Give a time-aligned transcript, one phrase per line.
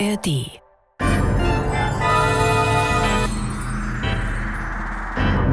[0.00, 0.60] ARD.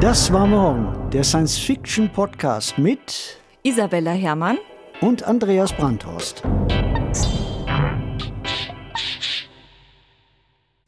[0.00, 4.58] Das war morgen, der Science-Fiction-Podcast mit Isabella Herrmann
[5.00, 6.42] und Andreas Brandhorst.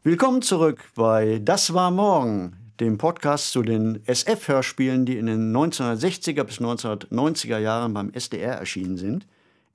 [0.02, 6.42] Willkommen zurück bei Das war morgen, dem Podcast zu den SF-Hörspielen, die in den 1960er
[6.42, 9.26] bis 1990er Jahren beim SDR erschienen sind,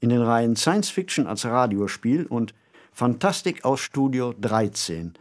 [0.01, 2.53] in den Reihen Science Fiction als Radiospiel und
[2.99, 5.13] Fantastik aus Studio 13.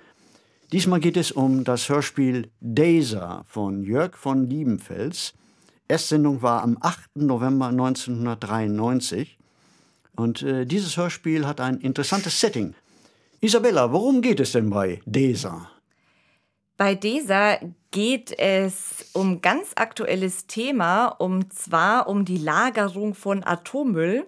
[0.72, 5.32] Diesmal geht es um das Hörspiel Daser von Jörg von Liebenfels.
[5.86, 7.18] Erstsendung war am 8.
[7.18, 9.38] November 1993.
[10.16, 12.74] Und äh, dieses Hörspiel hat ein interessantes Setting.
[13.40, 15.70] Isabella, worum geht es denn bei Daser?
[16.76, 17.60] Bei DESA
[17.92, 24.26] geht es um ganz aktuelles Thema, und zwar um die Lagerung von Atommüll.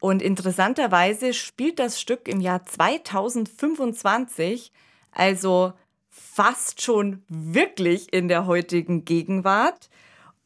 [0.00, 4.72] Und interessanterweise spielt das Stück im Jahr 2025,
[5.12, 5.74] also
[6.08, 9.90] fast schon wirklich in der heutigen Gegenwart.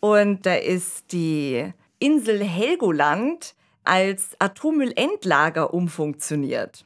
[0.01, 6.85] Und da ist die Insel Helgoland als Atommüllendlager umfunktioniert.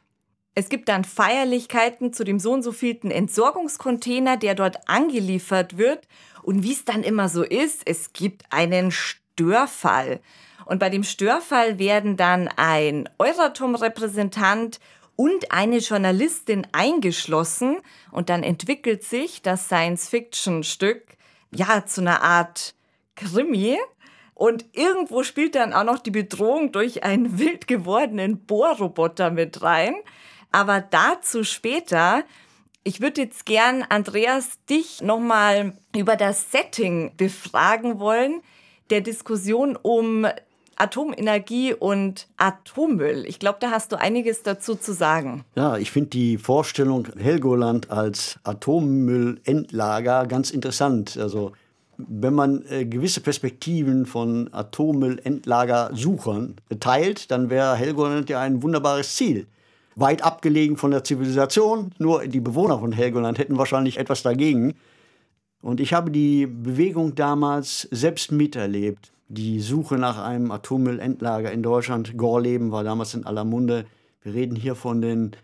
[0.54, 6.08] Es gibt dann Feierlichkeiten zu dem so und so vielten Entsorgungscontainer, der dort angeliefert wird.
[6.42, 10.20] Und wie es dann immer so ist, es gibt einen Störfall.
[10.68, 14.80] Und bei dem Störfall werden dann ein Euratom-Repräsentant
[15.16, 17.78] und eine Journalistin eingeschlossen.
[18.10, 21.16] Und dann entwickelt sich das Science-Fiction-Stück
[21.56, 22.74] ja zu einer Art
[23.16, 23.78] Krimi.
[24.34, 29.94] Und irgendwo spielt dann auch noch die Bedrohung durch einen wild gewordenen Bohrroboter mit rein.
[30.52, 32.24] Aber dazu später.
[32.84, 38.42] Ich würde jetzt gern, Andreas, dich nochmal über das Setting befragen wollen,
[38.90, 40.26] der Diskussion um
[40.78, 43.24] Atomenergie und Atommüll.
[43.26, 45.44] Ich glaube, da hast du einiges dazu zu sagen.
[45.56, 51.18] Ja, ich finde die Vorstellung Helgoland als Atommüllendlager ganz interessant.
[51.18, 51.52] Also
[51.96, 59.48] wenn man äh, gewisse Perspektiven von Atommüllendlagersuchern teilt, dann wäre Helgoland ja ein wunderbares Ziel
[59.98, 61.90] weit abgelegen von der Zivilisation.
[61.98, 64.74] Nur die Bewohner von Helgoland hätten wahrscheinlich etwas dagegen.
[65.60, 69.12] Und ich habe die Bewegung damals selbst miterlebt.
[69.30, 72.16] Die Suche nach einem Atommüllendlager in Deutschland.
[72.16, 73.84] Gorleben war damals in aller Munde.
[74.22, 75.36] Wir reden hier von den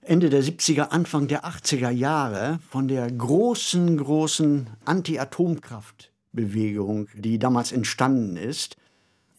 [0.00, 8.38] Ende der 70er, Anfang der 80er Jahre, von der großen, großen Anti-Atomkraftbewegung, die damals entstanden
[8.38, 8.78] ist.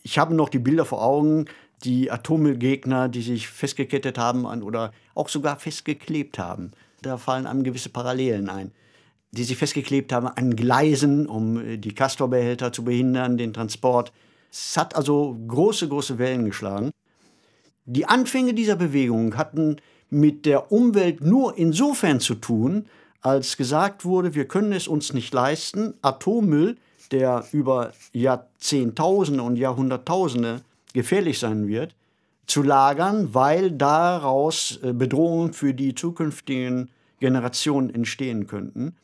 [0.03, 1.45] Ich habe noch die Bilder vor Augen,
[1.83, 6.73] die Atommüllgegner, die sich festgekettet haben an, oder auch sogar festgeklebt haben.
[7.01, 8.71] Da fallen einem gewisse Parallelen ein.
[9.31, 14.11] Die sich festgeklebt haben an Gleisen, um äh, die Castorbehälter zu behindern, den Transport.
[14.51, 16.91] Es hat also große, große Wellen geschlagen.
[17.85, 19.77] Die Anfänge dieser Bewegung hatten
[20.09, 22.85] mit der Umwelt nur insofern zu tun,
[23.21, 26.77] als gesagt wurde, wir können es uns nicht leisten, Atommüll,
[27.11, 30.61] der über Jahrzehntausende und Jahrhunderttausende
[30.93, 31.95] gefährlich sein wird,
[32.45, 36.89] zu lagern, weil daraus äh, Bedrohungen für die zukünftigen
[37.19, 38.95] Generationen entstehen könnten.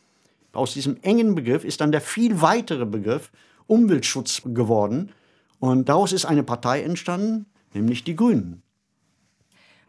[0.53, 3.31] Aus diesem engen Begriff ist dann der viel weitere Begriff
[3.67, 5.11] Umweltschutz geworden.
[5.59, 8.61] Und daraus ist eine Partei entstanden, nämlich die Grünen.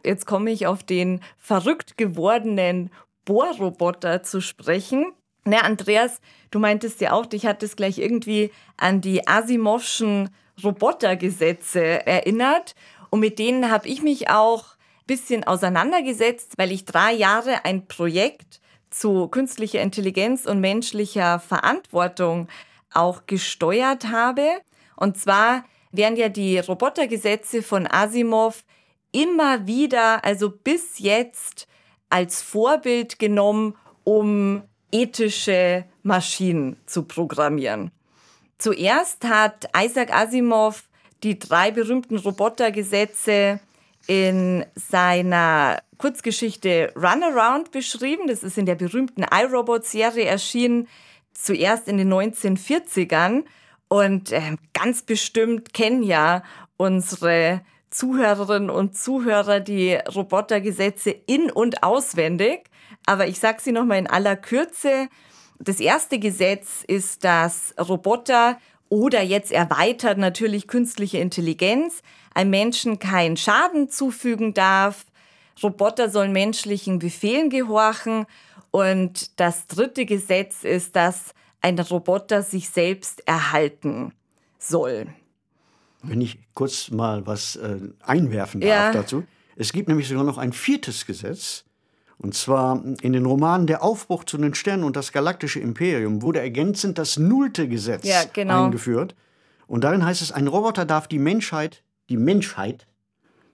[0.03, 2.91] Jetzt komme ich auf den verrückt gewordenen
[3.25, 5.13] Bohrroboter zu sprechen.
[5.45, 6.19] Na, Andreas,
[6.51, 10.29] du meintest ja auch, dich hat es gleich irgendwie an die Asimovschen
[10.63, 12.75] Robotergesetze erinnert.
[13.11, 17.87] Und mit denen habe ich mich auch ein bisschen auseinandergesetzt, weil ich drei Jahre ein
[17.87, 18.59] Projekt
[18.95, 22.47] zu künstlicher Intelligenz und menschlicher Verantwortung
[22.93, 24.61] auch gesteuert habe.
[24.95, 28.63] Und zwar werden ja die Robotergesetze von Asimov
[29.11, 31.67] immer wieder, also bis jetzt,
[32.09, 37.91] als Vorbild genommen, um ethische Maschinen zu programmieren.
[38.57, 40.87] Zuerst hat Isaac Asimov
[41.23, 43.59] die drei berühmten Robotergesetze
[44.07, 48.27] in seiner Kurzgeschichte Runaround beschrieben.
[48.27, 50.87] Das ist in der berühmten iRobot-Serie erschienen,
[51.33, 53.43] zuerst in den 1940ern.
[53.87, 56.43] Und äh, ganz bestimmt kennen ja
[56.77, 62.65] unsere Zuhörerinnen und Zuhörer die Robotergesetze in- und auswendig.
[63.05, 65.07] Aber ich sage sie nochmal in aller Kürze.
[65.59, 68.57] Das erste Gesetz ist, dass Roboter
[68.89, 72.01] oder jetzt erweitert natürlich künstliche Intelligenz
[72.35, 75.05] einem Menschen keinen Schaden zufügen darf.
[75.63, 78.27] Roboter sollen menschlichen Befehlen gehorchen.
[78.69, 84.13] Und das dritte Gesetz ist, dass ein Roboter sich selbst erhalten
[84.59, 85.07] soll.
[86.03, 88.91] Wenn ich kurz mal was äh, einwerfen darf ja.
[88.91, 89.23] dazu.
[89.55, 91.63] Es gibt nämlich sogar noch ein viertes Gesetz,
[92.17, 96.39] und zwar in den Romanen Der Aufbruch zu den Sternen und das galaktische Imperium wurde
[96.39, 98.65] ergänzend das nullte Gesetz ja, genau.
[98.65, 99.15] eingeführt.
[99.67, 102.87] Und darin heißt es, ein Roboter darf die Menschheit, die Menschheit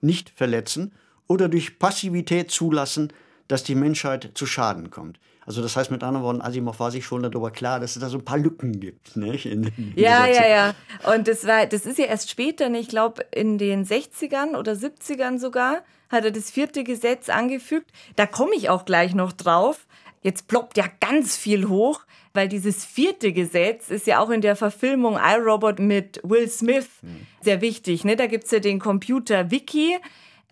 [0.02, 0.94] nicht verletzen
[1.28, 3.14] oder durch Passivität zulassen,
[3.48, 5.20] dass die Menschheit zu Schaden kommt.
[5.46, 8.10] Also das heißt mit anderen Worten, Asimov war sich schon darüber klar, dass es da
[8.10, 9.18] so ein paar Lücken gibt.
[9.18, 9.46] Nicht?
[9.46, 10.76] In, in ja, ja, ja.
[11.14, 15.40] Und das, war, das ist ja erst später, ich glaube in den 60ern oder 70ern
[15.40, 17.92] sogar, hat er das vierte Gesetz angefügt.
[18.16, 19.88] Da komme ich auch gleich noch drauf.
[20.22, 24.56] Jetzt ploppt ja ganz viel hoch, weil dieses vierte Gesetz ist ja auch in der
[24.56, 27.28] Verfilmung iRobot mit Will Smith hm.
[27.42, 28.06] sehr wichtig.
[28.06, 28.16] Ne?
[28.16, 29.98] Da gibt es ja den Computer Wiki,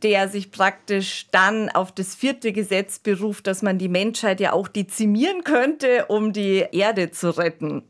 [0.04, 4.68] der sich praktisch dann auf das vierte Gesetz beruft, dass man die Menschheit ja auch
[4.68, 7.84] dezimieren könnte, um die Erde zu retten.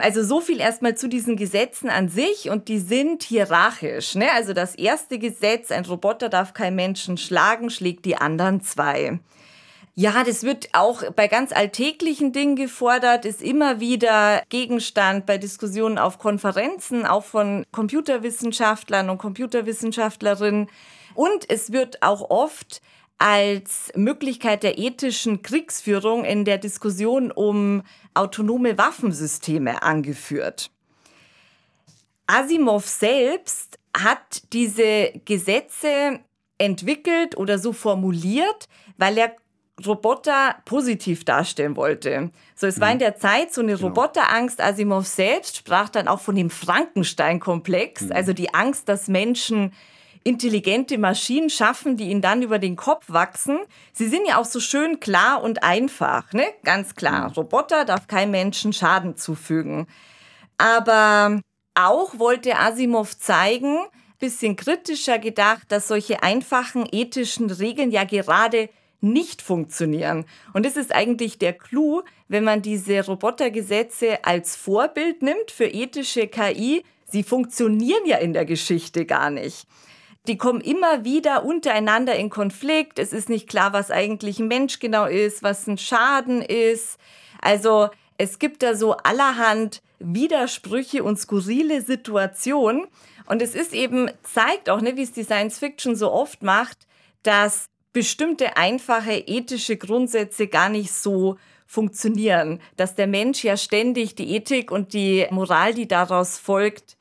[0.00, 4.14] Also so viel erstmal zu diesen Gesetzen an sich und die sind hierarchisch.
[4.14, 4.30] Ne?
[4.32, 9.18] Also das erste Gesetz, ein Roboter darf keinen Menschen schlagen, schlägt die anderen zwei.
[10.00, 15.98] Ja, das wird auch bei ganz alltäglichen Dingen gefordert, ist immer wieder Gegenstand bei Diskussionen
[15.98, 20.70] auf Konferenzen, auch von Computerwissenschaftlern und Computerwissenschaftlerinnen.
[21.16, 22.80] Und es wird auch oft
[23.18, 27.82] als Möglichkeit der ethischen Kriegsführung in der Diskussion um
[28.14, 30.70] autonome Waffensysteme angeführt.
[32.28, 36.20] Asimov selbst hat diese Gesetze
[36.56, 39.34] entwickelt oder so formuliert, weil er
[39.86, 42.30] Roboter positiv darstellen wollte.
[42.54, 43.00] So, es war in mhm.
[43.00, 43.88] der Zeit so eine genau.
[43.88, 44.60] Roboterangst.
[44.60, 48.12] Asimov selbst sprach dann auch von dem Frankenstein-Komplex, mhm.
[48.12, 49.72] also die Angst, dass Menschen
[50.24, 53.60] intelligente Maschinen schaffen, die ihnen dann über den Kopf wachsen.
[53.92, 56.44] Sie sind ja auch so schön klar und einfach, ne?
[56.64, 57.28] Ganz klar.
[57.28, 57.34] Mhm.
[57.34, 59.86] Roboter darf kein Menschen Schaden zufügen.
[60.58, 61.40] Aber
[61.74, 63.78] auch wollte Asimov zeigen,
[64.18, 68.68] bisschen kritischer gedacht, dass solche einfachen ethischen Regeln ja gerade
[69.00, 70.24] nicht funktionieren.
[70.52, 76.26] Und das ist eigentlich der Clou, wenn man diese Robotergesetze als Vorbild nimmt für ethische
[76.26, 76.82] KI.
[77.06, 79.66] Sie funktionieren ja in der Geschichte gar nicht
[80.28, 82.98] die kommen immer wieder untereinander in Konflikt.
[82.98, 86.98] Es ist nicht klar, was eigentlich ein Mensch genau ist, was ein Schaden ist.
[87.40, 92.86] Also es gibt da so allerhand Widersprüche und skurrile Situationen.
[93.26, 96.86] Und es ist eben, zeigt auch, ne, wie es die Science Fiction so oft macht,
[97.22, 101.36] dass bestimmte einfache ethische Grundsätze gar nicht so
[101.66, 102.60] funktionieren.
[102.76, 106.96] Dass der Mensch ja ständig die Ethik und die Moral, die daraus folgt,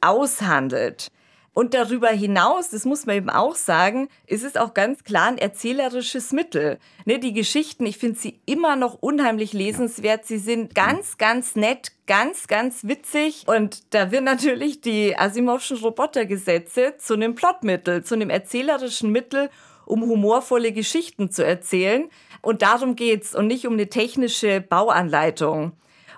[0.00, 1.10] aushandelt.
[1.58, 5.38] Und darüber hinaus, das muss man eben auch sagen, ist es auch ganz klar ein
[5.38, 6.78] erzählerisches Mittel.
[7.06, 10.26] Ne, die Geschichten, ich finde sie immer noch unheimlich lesenswert.
[10.26, 13.44] Sie sind ganz, ganz nett, ganz, ganz witzig.
[13.46, 19.48] Und da wird natürlich die Asimovschen Robotergesetze zu einem Plotmittel, zu einem erzählerischen Mittel,
[19.86, 22.10] um humorvolle Geschichten zu erzählen.
[22.42, 25.72] Und darum geht's und nicht um eine technische Bauanleitung.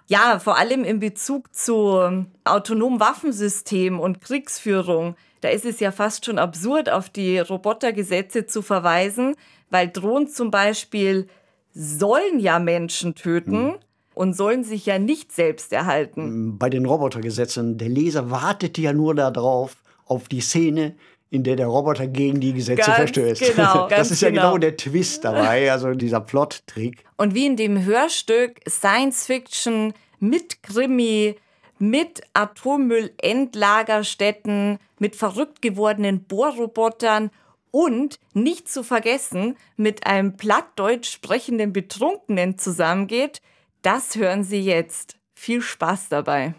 [0.06, 6.24] Ja, vor allem in Bezug zu autonomen Waffensystemen und Kriegsführung da ist es ja fast
[6.24, 9.36] schon absurd, auf die Robotergesetze zu verweisen,
[9.70, 11.28] weil Drohnen zum Beispiel
[11.72, 13.72] sollen ja Menschen töten.
[13.72, 13.74] Hm.
[14.14, 16.58] Und sollen sich ja nicht selbst erhalten.
[16.58, 19.76] Bei den Robotergesetzen, der Leser wartet ja nur darauf,
[20.06, 20.96] auf die Szene,
[21.30, 23.54] in der der Roboter gegen die Gesetze ganz verstößt.
[23.54, 24.42] Genau, das ist ja genau.
[24.42, 27.04] genau der Twist dabei, also dieser Plot-Trick.
[27.16, 31.36] Und wie in dem Hörstück Science Fiction mit Krimi,
[31.78, 37.30] mit Atommüllendlagerstätten, mit verrückt gewordenen Bohrrobotern
[37.70, 43.40] und nicht zu vergessen mit einem plattdeutsch sprechenden Betrunkenen zusammengeht,
[43.82, 45.16] das hören Sie jetzt.
[45.34, 46.54] Viel Spaß dabei.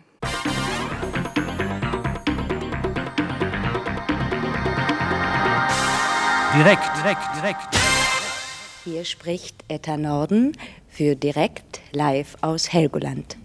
[6.60, 7.78] Direkt, direkt, direkt.
[8.84, 10.58] Hier spricht Etta Norden
[10.89, 13.38] für Direkt live aus Helgoland.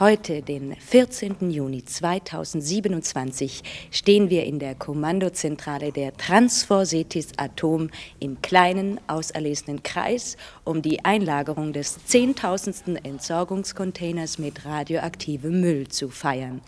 [0.00, 1.50] Heute, den 14.
[1.50, 10.80] Juni 2027, stehen wir in der Kommandozentrale der Transforsetis Atom im kleinen, auserlesenen Kreis, um
[10.80, 16.62] die Einlagerung des zehntausendsten Entsorgungscontainers mit radioaktivem Müll zu feiern.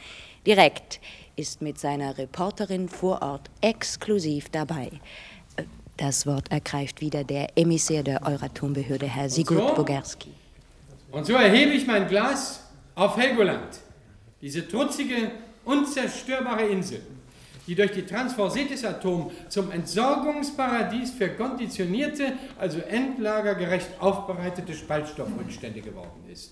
[0.46, 1.00] Direkt
[1.36, 4.90] ist mit seiner Reporterin vor Ort exklusiv dabei.
[5.96, 9.74] Das Wort ergreift wieder der Emissär der Euratombehörde, Herr Sigurd so?
[9.74, 10.30] Bogerski.
[11.12, 12.60] Und so erhebe ich mein Glas
[12.96, 13.78] auf Helgoland,
[14.40, 15.30] diese trutzige,
[15.64, 17.00] unzerstörbare Insel,
[17.66, 26.50] die durch die Transforsetis-Atom zum Entsorgungsparadies für konditionierte, also endlagergerecht aufbereitete Spaltstoffrückstände geworden ist.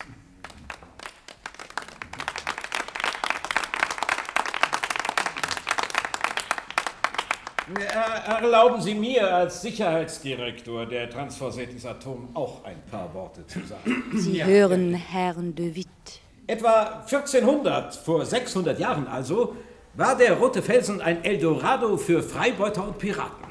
[8.27, 14.05] Erlauben Sie mir als Sicherheitsdirektor der Transforsetis Atom auch ein paar Worte zu sagen.
[14.15, 14.47] Sie ja.
[14.47, 15.89] hören Herrn de Witt.
[16.47, 19.57] Etwa 1400, vor 600 Jahren also,
[19.95, 23.42] war der Rote Felsen ein Eldorado für Freibeuter und Piraten.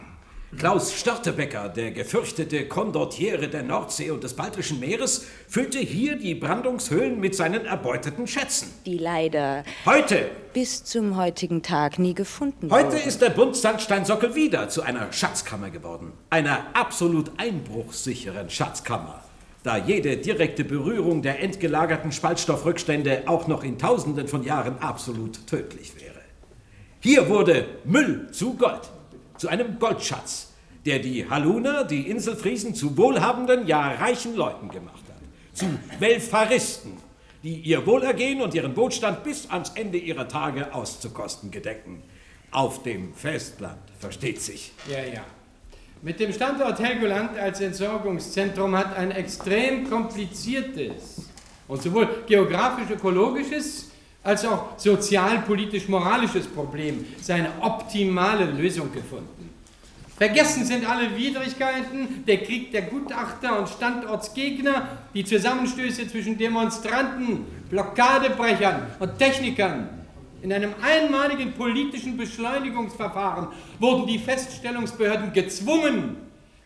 [0.58, 7.22] Klaus Störtebecker, der gefürchtete Kondottiere der Nordsee und des Baltischen Meeres, füllte hier die Brandungshöhlen
[7.22, 8.68] mit seinen erbeuteten Schätzen.
[8.86, 12.86] Die leider heute bis zum heutigen Tag nie gefunden wurden.
[12.86, 16.12] Heute ist der Buntsandsteinsockel wieder zu einer Schatzkammer geworden.
[16.30, 19.24] Einer absolut einbruchssicheren Schatzkammer.
[19.64, 25.94] Da jede direkte Berührung der entgelagerten Spaltstoffrückstände auch noch in Tausenden von Jahren absolut tödlich
[25.96, 26.20] wäre.
[27.00, 28.92] Hier wurde Müll zu Gold
[29.42, 30.52] zu einem Goldschatz,
[30.86, 35.18] der die Haluna, die Inselfriesen, zu wohlhabenden, ja reichen Leuten gemacht hat.
[35.52, 35.66] Zu
[35.98, 36.92] Welfaristen,
[37.42, 42.04] die ihr Wohlergehen und ihren Wohlstand bis ans Ende ihrer Tage auszukosten gedenken.
[42.52, 44.74] Auf dem Festland, versteht sich.
[44.88, 45.24] Ja, ja.
[46.04, 51.24] Mit dem Standort Helgoland als Entsorgungszentrum hat ein extrem kompliziertes
[51.68, 53.90] und sowohl geografisch-ökologisches
[54.24, 59.50] als auch sozialpolitisch-moralisches Problem seine optimale Lösung gefunden.
[60.18, 68.86] Vergessen sind alle Widrigkeiten, der Krieg der Gutachter und Standortsgegner, die Zusammenstöße zwischen Demonstranten, Blockadebrechern
[69.00, 69.90] und Technikern.
[70.44, 73.48] In einem einmaligen politischen Beschleunigungsverfahren
[73.80, 76.18] wurden die Feststellungsbehörden gezwungen,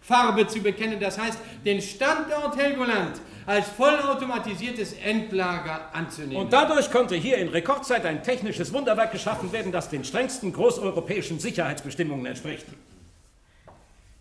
[0.08, 6.44] Farbe zu bekennen, das heißt, den Standort Helgoland als vollautomatisiertes Endlager anzunehmen.
[6.44, 11.40] Und dadurch konnte hier in Rekordzeit ein technisches Wunderwerk geschaffen werden, das den strengsten großeuropäischen
[11.40, 12.66] Sicherheitsbestimmungen entspricht.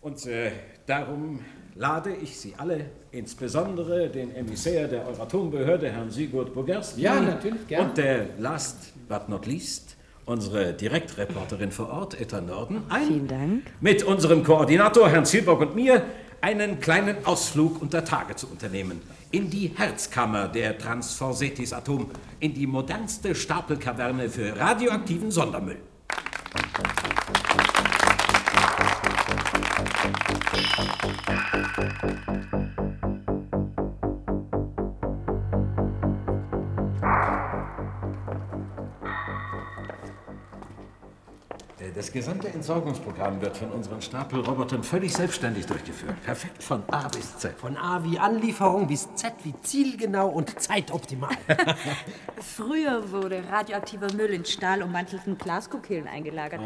[0.01, 0.53] Und äh,
[0.87, 1.41] darum
[1.75, 7.39] lade ich Sie alle, insbesondere den Emissär der Euratombehörde, Herrn Sigurd Bogerski, ja,
[7.79, 13.07] und der last but not least, unsere Direktreporterin vor Ort, Etta Norden, ein.
[13.07, 13.63] Vielen Dank.
[13.81, 16.03] Mit unserem Koordinator, Herrn Zielbock und mir,
[16.41, 19.01] einen kleinen Ausflug unter Tage zu unternehmen.
[19.31, 25.79] In die Herzkammer der Transforsetis Atom, in die modernste Stapelkaverne für radioaktiven Sondermüll.
[41.95, 46.21] Das gesamte Entsorgungsprogramm wird von unseren Stapelrobotern völlig selbstständig durchgeführt.
[46.25, 47.57] Perfekt von A bis Z.
[47.57, 51.37] Von A wie Anlieferung bis Z wie zielgenau und zeitoptimal.
[52.57, 56.61] Früher wurde radioaktiver Müll in stahlummantelten Glaskokillen eingelagert.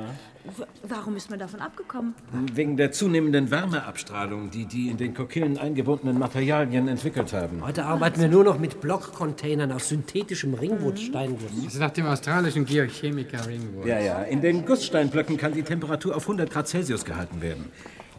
[0.89, 2.15] Warum ist man davon abgekommen?
[2.55, 7.63] Wegen der zunehmenden Wärmeabstrahlung, die die in den Kokillen eingebundenen Materialien entwickelt haben.
[7.65, 11.51] Heute arbeiten wir nur noch mit Blockcontainern aus synthetischem Ringwurzsteinguss.
[11.65, 13.87] Das ist nach dem australischen Geochemiker Ringwurz.
[13.87, 14.23] Ja, ja.
[14.23, 17.67] In den Gusssteinblöcken Blöcken kann die Temperatur auf 100 Grad Celsius gehalten werden.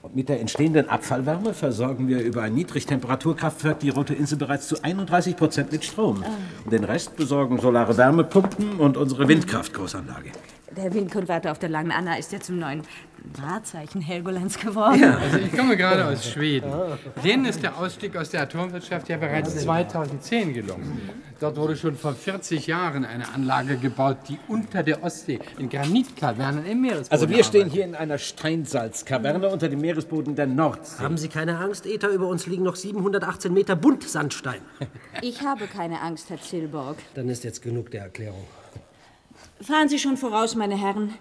[0.01, 4.83] Und mit der entstehenden Abfallwärme versorgen wir über ein Niedrigtemperaturkraftwerk die Rote Insel bereits zu
[4.83, 6.24] 31 Prozent mit Strom.
[6.63, 10.31] Und den Rest besorgen solare Wärmepumpen und unsere Windkraftgroßanlage.
[10.75, 12.83] Der Windkonverter auf der Langen Anna ist ja zum neuen
[13.35, 15.01] Wahrzeichen Helgolands geworden.
[15.01, 16.71] Ja, also ich komme gerade aus Schweden.
[17.23, 21.09] Denen ist der Ausstieg aus der Atomwirtschaft ja bereits 2010 gelungen.
[21.39, 26.65] Dort wurde schon vor 40 Jahren eine Anlage gebaut, die unter der Ostsee in Granitkavernen
[26.65, 31.01] im Meeresboden Also wir stehen hier in einer Steinsalzkaverne unter dem Meeresboden der Nordsee.
[31.01, 32.09] Haben Sie keine Angst, Ether?
[32.09, 34.61] Über uns liegen noch 718 Meter Buntsandstein.
[35.21, 36.97] Ich habe keine Angst, Herr Zillborg.
[37.15, 38.45] Dann ist jetzt genug der Erklärung.
[39.61, 41.13] Fahren Sie schon voraus, meine Herren.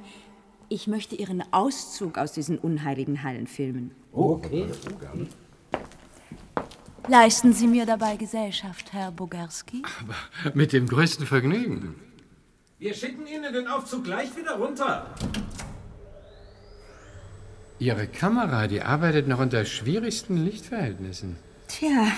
[0.68, 3.90] Ich möchte Ihren Auszug aus diesen unheiligen Hallen filmen.
[4.12, 4.66] Okay.
[7.09, 9.83] Leisten Sie mir dabei Gesellschaft, Herr Bogarski?
[10.02, 11.97] Aber mit dem größten Vergnügen.
[12.78, 15.14] Wir schicken Ihnen den Aufzug gleich wieder runter.
[17.80, 21.37] Ihre Kamera, die arbeitet noch unter schwierigsten Lichtverhältnissen.
[21.69, 22.11] Tja,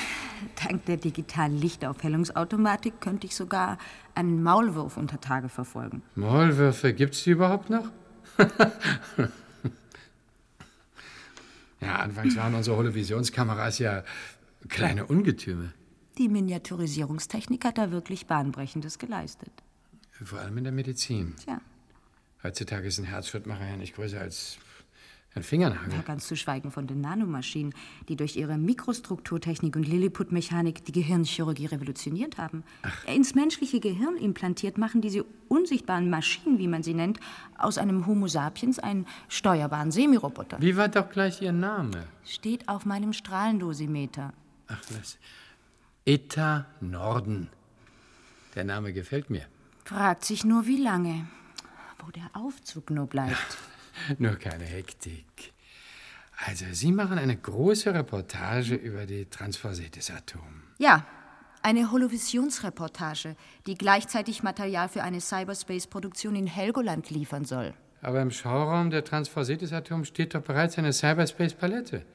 [0.64, 3.78] dank der digitalen Lichtaufhellungsautomatik könnte ich sogar
[4.14, 6.02] einen Maulwurf unter Tage verfolgen.
[6.14, 7.90] Maulwürfe, gibt's die überhaupt noch?
[11.80, 14.04] ja, anfangs waren unsere Holovisionskameras ja
[14.68, 15.72] kleine Ungetüme.
[16.16, 19.52] Die Miniaturisierungstechnik hat da wirklich Bahnbrechendes geleistet.
[20.22, 21.34] Vor allem in der Medizin.
[21.36, 21.60] Tja.
[22.42, 24.58] Heutzutage ist ein Herzschrittmacher ja nicht größer als
[25.34, 25.92] ein Fingernagel.
[25.92, 27.72] Ja, ganz zu schweigen von den Nanomaschinen,
[28.08, 32.64] die durch ihre Mikrostrukturtechnik und Lilliput-Mechanik die Gehirnchirurgie revolutioniert haben.
[32.82, 33.04] Ach.
[33.06, 37.20] Ins menschliche Gehirn implantiert machen diese unsichtbaren Maschinen, wie man sie nennt,
[37.56, 40.60] aus einem Homo sapiens einen steuerbaren Semiroboter.
[40.60, 42.04] Wie war doch gleich Ihr Name?
[42.24, 44.32] Steht auf meinem Strahlendosimeter.
[44.66, 45.18] Ach, was?
[46.04, 47.50] Eta Norden.
[48.56, 49.46] Der Name gefällt mir.
[49.84, 51.28] Fragt sich nur, wie lange.
[52.04, 53.36] Wo der Aufzug nur bleibt.
[54.18, 55.52] Nur keine Hektik.
[56.46, 60.44] Also, Sie machen eine große Reportage über die Transforse des Atoms.
[60.78, 61.06] Ja,
[61.62, 67.74] eine Holovisionsreportage, die gleichzeitig Material für eine Cyberspace-Produktion in Helgoland liefern soll.
[68.00, 72.06] Aber im Schauraum der Transforse des Atoms steht doch bereits eine Cyberspace-Palette,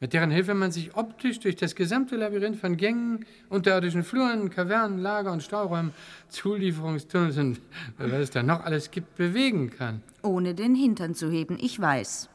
[0.00, 4.98] mit deren Hilfe man sich optisch durch das gesamte Labyrinth von Gängen, unterirdischen Fluren, Kavernen,
[4.98, 5.92] Lager und Stauräumen,
[6.28, 7.60] Zulieferungstunnels und
[7.98, 10.02] was es da noch alles gibt, bewegen kann.
[10.22, 12.28] Ohne den Hintern zu heben, ich weiß.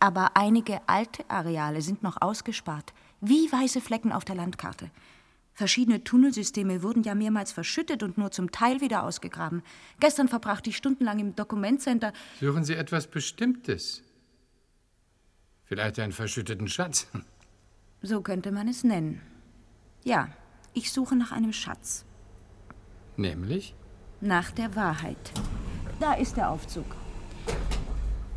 [0.00, 4.90] Aber einige alte Areale sind noch ausgespart, wie weiße Flecken auf der Landkarte.
[5.56, 9.62] Verschiedene Tunnelsysteme wurden ja mehrmals verschüttet und nur zum Teil wieder ausgegraben.
[10.00, 12.12] Gestern verbrachte ich stundenlang im Dokumentcenter.
[12.40, 14.02] Suchen Sie etwas Bestimmtes?
[15.64, 17.06] Vielleicht einen verschütteten Schatz?
[18.06, 19.22] So könnte man es nennen.
[20.02, 20.28] Ja,
[20.74, 22.04] ich suche nach einem Schatz.
[23.16, 23.74] Nämlich?
[24.20, 25.32] Nach der Wahrheit.
[26.00, 26.84] Da ist der Aufzug.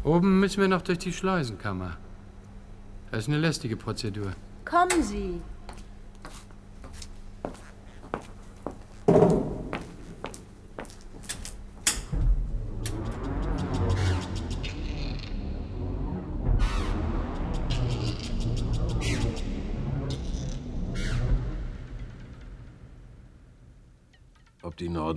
[0.05, 1.97] Oben müssen wir noch durch die Schleusenkammer.
[3.11, 4.31] Das ist eine lästige Prozedur.
[4.63, 5.41] Kommen Sie.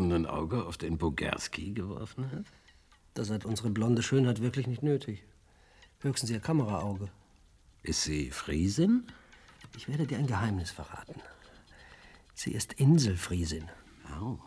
[0.00, 2.47] Ein Auge auf den Bogerski geworfen hat?
[3.12, 5.23] Das hat unsere blonde Schönheit wirklich nicht nötig.
[6.00, 7.11] Höchstens ihr Kameraauge.
[7.83, 9.07] Ist sie Friesin?
[9.76, 11.21] Ich werde dir ein Geheimnis verraten.
[12.35, 13.69] Sie ist Inselfriesin.
[14.21, 14.38] Oh.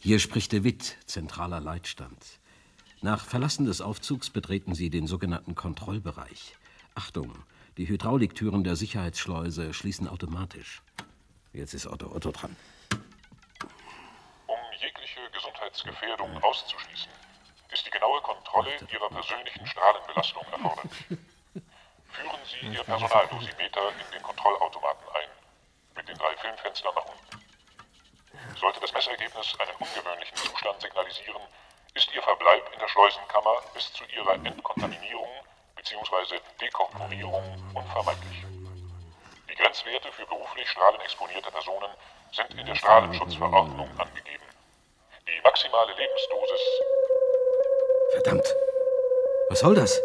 [0.00, 2.40] Hier spricht de Witt, zentraler Leitstand.
[3.00, 6.56] Nach Verlassen des Aufzugs betreten Sie den sogenannten Kontrollbereich.
[6.96, 7.32] Achtung,
[7.76, 10.82] die Hydrauliktüren der Sicherheitsschleuse schließen automatisch.
[11.52, 12.56] Jetzt ist Otto Otto dran.
[14.46, 17.12] Um jegliche Gesundheitsgefährdung auszuschließen,
[17.70, 21.06] ist die genaue Kontrolle Ihrer persönlichen Strahlenbelastung erforderlich.
[22.08, 25.28] Führen Sie Ihr Personaldosimeter in den Kontrollautomaten ein,
[25.96, 27.44] mit den drei Filmfenstern nach unten.
[28.56, 31.42] Sollte das Messergebnis einen ungewöhnlichen Zustand signalisieren,
[31.92, 35.28] ist Ihr Verbleib in der Schleusenkammer bis zu Ihrer Entkontaminierung
[35.76, 36.40] bzw.
[36.60, 38.51] Dekomponierung unvermeidlich.
[39.52, 41.90] Die Grenzwerte für beruflich strahlenexponierte Personen
[42.32, 44.44] sind in der Strahlenschutzverordnung angegeben.
[45.28, 46.60] Die maximale Lebensdosis
[48.12, 48.54] Verdammt!
[49.50, 50.00] Was soll das?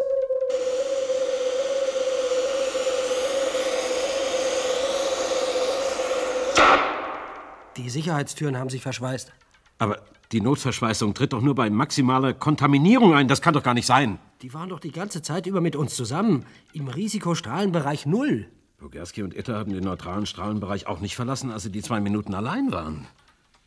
[7.78, 9.32] Die Sicherheitstüren haben sich verschweißt.
[9.78, 13.28] Aber die Notverschweißung tritt doch nur bei maximaler Kontaminierung ein.
[13.28, 14.18] Das kann doch gar nicht sein.
[14.42, 16.44] Die waren doch die ganze Zeit über mit uns zusammen.
[16.74, 18.50] Im Risikostrahlenbereich Null.
[18.78, 22.32] Bogerski und Itter haben den neutralen Strahlenbereich auch nicht verlassen, als sie die zwei Minuten
[22.32, 23.08] allein waren.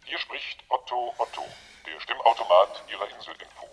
[0.06, 1.42] Hier spricht Otto Otto,
[1.86, 3.68] der Stimmautomat Ihrer Inselinfo.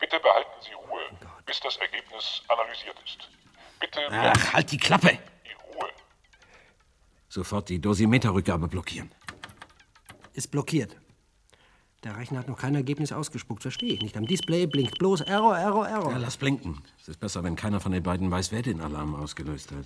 [0.00, 1.02] Bitte behalten Sie Ruhe,
[1.44, 3.28] bis das Ergebnis analysiert ist.
[3.80, 5.18] Bitte Ach, halt die Klappe!
[5.44, 5.90] die Ruhe.
[7.28, 9.12] Sofort die Dosimeterrückgabe blockieren.
[10.32, 10.96] Ist blockiert.
[12.02, 14.16] Der Rechner hat noch kein Ergebnis ausgespuckt, verstehe ich nicht.
[14.16, 16.12] Am Display blinkt bloß Error, Error, Error.
[16.12, 16.82] Ja, lass blinken.
[16.98, 19.84] Es ist besser, wenn keiner von den beiden weiß, wer den Alarm ausgelöst hat.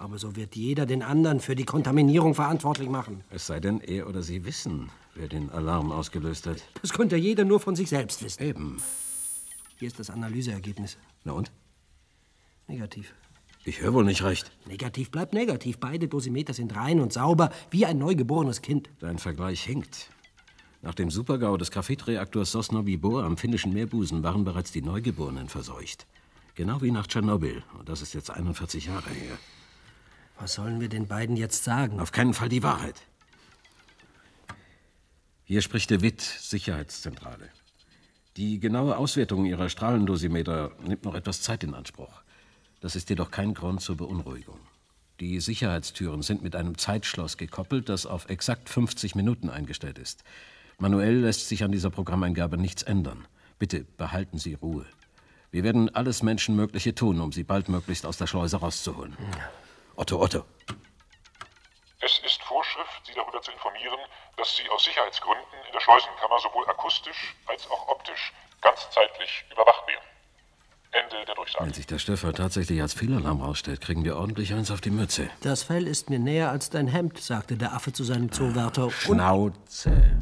[0.00, 3.22] Aber so wird jeder den anderen für die Kontaminierung verantwortlich machen.
[3.28, 6.64] Es sei denn, er oder sie wissen, wer den Alarm ausgelöst hat.
[6.80, 8.42] Das könnte jeder nur von sich selbst wissen.
[8.42, 8.82] Eben.
[9.78, 10.96] Hier ist das Analyseergebnis.
[11.24, 11.52] Na und?
[12.66, 13.12] Negativ.
[13.66, 14.50] Ich höre wohl nicht recht.
[14.66, 15.76] Negativ bleibt negativ.
[15.78, 18.88] Beide Dosimeter sind rein und sauber, wie ein neugeborenes Kind.
[19.00, 20.08] Dein Vergleich hinkt.
[20.80, 26.06] Nach dem Supergau des Graphitreaktors Sosnovyj Bor am finnischen Meerbusen waren bereits die Neugeborenen verseucht.
[26.54, 27.62] Genau wie nach Tschernobyl.
[27.78, 29.36] Und das ist jetzt 41 Jahre her.
[30.40, 32.00] Was sollen wir den beiden jetzt sagen?
[32.00, 33.02] Auf keinen Fall die Wahrheit.
[35.44, 37.50] Hier spricht der WIT, Sicherheitszentrale.
[38.38, 42.22] Die genaue Auswertung Ihrer Strahlendosimeter nimmt noch etwas Zeit in Anspruch.
[42.80, 44.58] Das ist jedoch kein Grund zur Beunruhigung.
[45.18, 50.24] Die Sicherheitstüren sind mit einem Zeitschloss gekoppelt, das auf exakt 50 Minuten eingestellt ist.
[50.78, 53.26] Manuell lässt sich an dieser Programmeingabe nichts ändern.
[53.58, 54.86] Bitte behalten Sie Ruhe.
[55.50, 59.14] Wir werden alles Menschenmögliche tun, um Sie baldmöglichst aus der Schleuse rauszuholen.
[60.00, 60.44] Otto, Otto.
[62.00, 64.00] Es ist Vorschrift, Sie darüber zu informieren,
[64.38, 68.32] dass Sie aus Sicherheitsgründen in der Schleusenkammer sowohl akustisch als auch optisch
[68.62, 70.04] ganzzeitlich überwacht werden.
[70.92, 71.66] Ende der Durchsage.
[71.66, 75.28] Wenn sich der Stefan tatsächlich als Fehlalarm rausstellt, kriegen wir ordentlich eins auf die Mütze.
[75.42, 78.84] Das Fell ist mir näher als dein Hemd, sagte der Affe zu seinem Zoowärter.
[78.84, 80.18] Und Schnauze.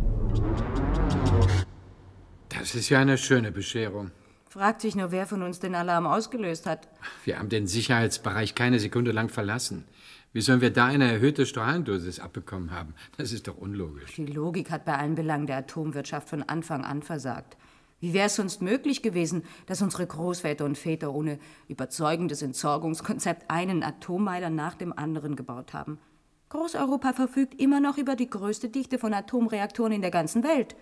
[2.49, 4.11] Das ist ja eine schöne Bescherung.
[4.59, 6.88] Fragt sich nur, wer von uns den Alarm ausgelöst hat.
[7.25, 9.85] Wir haben den Sicherheitsbereich keine Sekunde lang verlassen.
[10.33, 12.97] Wie sollen wir da eine erhöhte Strahlendosis abbekommen haben?
[13.16, 14.16] Das ist doch unlogisch.
[14.16, 17.57] Die Logik hat bei allen Belangen der Atomwirtschaft von Anfang an versagt.
[18.01, 23.85] Wie wäre es sonst möglich gewesen, dass unsere Großväter und Väter ohne überzeugendes Entsorgungskonzept einen
[23.85, 26.01] Atommeiler nach dem anderen gebaut haben?
[26.49, 30.75] Großeuropa verfügt immer noch über die größte Dichte von Atomreaktoren in der ganzen Welt.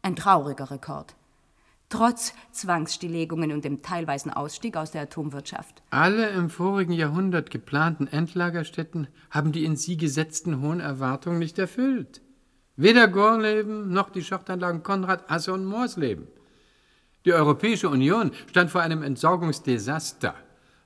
[0.00, 1.16] Ein trauriger Rekord.
[1.90, 5.82] Trotz Zwangsstilllegungen und dem teilweisen Ausstieg aus der Atomwirtschaft.
[5.90, 12.22] Alle im vorigen Jahrhundert geplanten Endlagerstätten haben die in sie gesetzten hohen Erwartungen nicht erfüllt.
[12.76, 16.28] Weder Gorleben noch die Schachtanlagen Konrad, Asse und Morsleben.
[17.24, 20.34] Die Europäische Union stand vor einem Entsorgungsdesaster.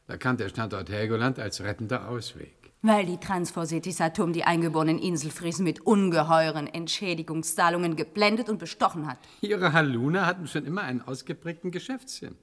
[0.07, 2.64] Da kam der Standort Helgoland als rettender Ausweg.
[2.87, 9.19] Weil die Transforcetis Atom die eingeborenen Inselfriesen mit ungeheuren Entschädigungszahlungen geblendet und bestochen hat.
[9.41, 12.37] Ihre Haluna hatten schon immer einen ausgeprägten Geschäftssinn.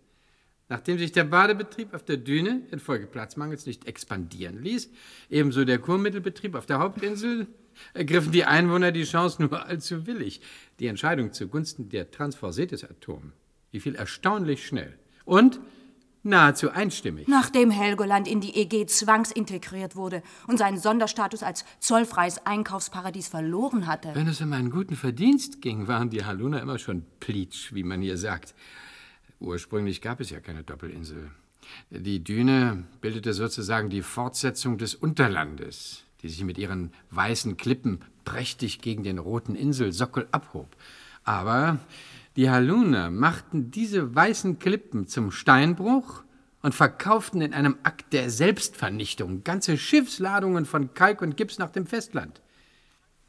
[0.68, 4.90] Nachdem sich der Badebetrieb auf der Düne infolge Platzmangels nicht expandieren ließ,
[5.30, 7.46] ebenso der Kurmittelbetrieb auf der Hauptinsel,
[7.94, 10.42] ergriffen die Einwohner die Chance nur allzu willig.
[10.80, 13.34] Die Entscheidung zugunsten der Transforcetis Atom
[13.74, 15.60] die fiel erstaunlich schnell und
[16.24, 17.28] nahezu einstimmig.
[17.28, 24.14] Nachdem Helgoland in die EG zwangsintegriert wurde und seinen Sonderstatus als zollfreies Einkaufsparadies verloren hatte.
[24.14, 28.02] Wenn es um einen guten Verdienst ging, waren die Haluna immer schon Pleatsch, wie man
[28.02, 28.54] hier sagt.
[29.40, 31.32] Ursprünglich gab es ja keine Doppelinsel.
[31.90, 38.82] Die Düne bildete sozusagen die Fortsetzung des Unterlandes, die sich mit ihren weißen Klippen prächtig
[38.82, 40.76] gegen den roten Inselsockel abhob.
[41.24, 41.80] Aber
[42.36, 46.24] die Haluna machten diese weißen Klippen zum Steinbruch
[46.62, 51.86] und verkauften in einem Akt der Selbstvernichtung ganze Schiffsladungen von Kalk und Gips nach dem
[51.86, 52.42] Festland.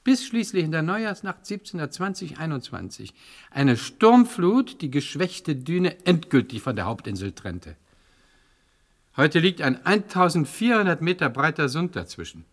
[0.04, 3.12] Bis schließlich in der Neujahrsnacht 1720-21
[3.50, 7.76] eine Sturmflut die geschwächte Düne endgültig von der Hauptinsel trennte.
[9.16, 12.44] Heute liegt ein 1400 Meter breiter Sund dazwischen.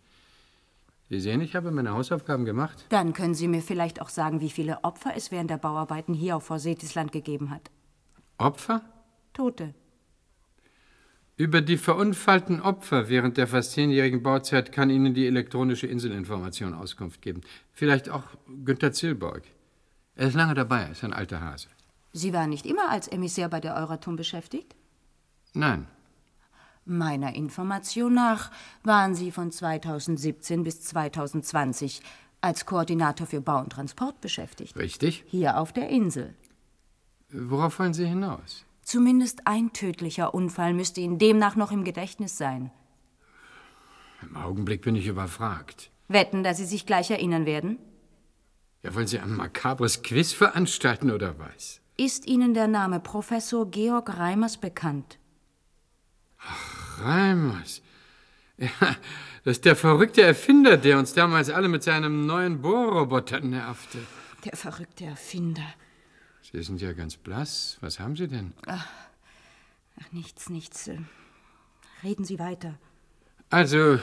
[1.10, 2.86] Sie sehen, ich habe meine Hausaufgaben gemacht.
[2.88, 6.36] Dann können Sie mir vielleicht auch sagen, wie viele Opfer es während der Bauarbeiten hier
[6.36, 7.68] auf Vorsetisland gegeben hat.
[8.38, 8.80] Opfer?
[9.32, 9.74] Tote.
[11.36, 17.22] Über die verunfallten Opfer während der fast zehnjährigen Bauzeit kann Ihnen die elektronische Inselinformation Auskunft
[17.22, 17.40] geben.
[17.72, 18.24] Vielleicht auch
[18.64, 19.42] Günter Zillborg.
[20.14, 21.68] Er ist lange dabei, er ist ein alter Hase.
[22.12, 24.76] Sie waren nicht immer als Emissär bei der Euratom beschäftigt?
[25.54, 25.88] Nein,
[26.84, 28.50] Meiner Information nach
[28.82, 32.02] waren Sie von 2017 bis 2020
[32.40, 34.76] als Koordinator für Bau und Transport beschäftigt.
[34.76, 35.24] Richtig.
[35.26, 36.34] Hier auf der Insel.
[37.30, 38.64] Worauf wollen Sie hinaus?
[38.82, 42.72] Zumindest ein tödlicher Unfall müsste Ihnen demnach noch im Gedächtnis sein.
[44.22, 45.90] Im Augenblick bin ich überfragt.
[46.08, 47.78] Wetten, dass Sie sich gleich erinnern werden?
[48.82, 51.80] Ja, wollen Sie ein makabres Quiz veranstalten oder was?
[51.96, 55.19] Ist Ihnen der Name Professor Georg Reimers bekannt?
[56.42, 57.82] Ach, Reimers.
[58.58, 58.68] Ja,
[59.44, 63.98] das ist der verrückte Erfinder, der uns damals alle mit seinem neuen Bohrroboter nervte.
[64.44, 65.64] Der verrückte Erfinder.
[66.42, 67.78] Sie sind ja ganz blass.
[67.80, 68.52] Was haben Sie denn?
[68.66, 68.86] Ach,
[70.00, 70.90] ach nichts, nichts.
[72.02, 72.78] Reden Sie weiter.
[73.50, 73.98] Also,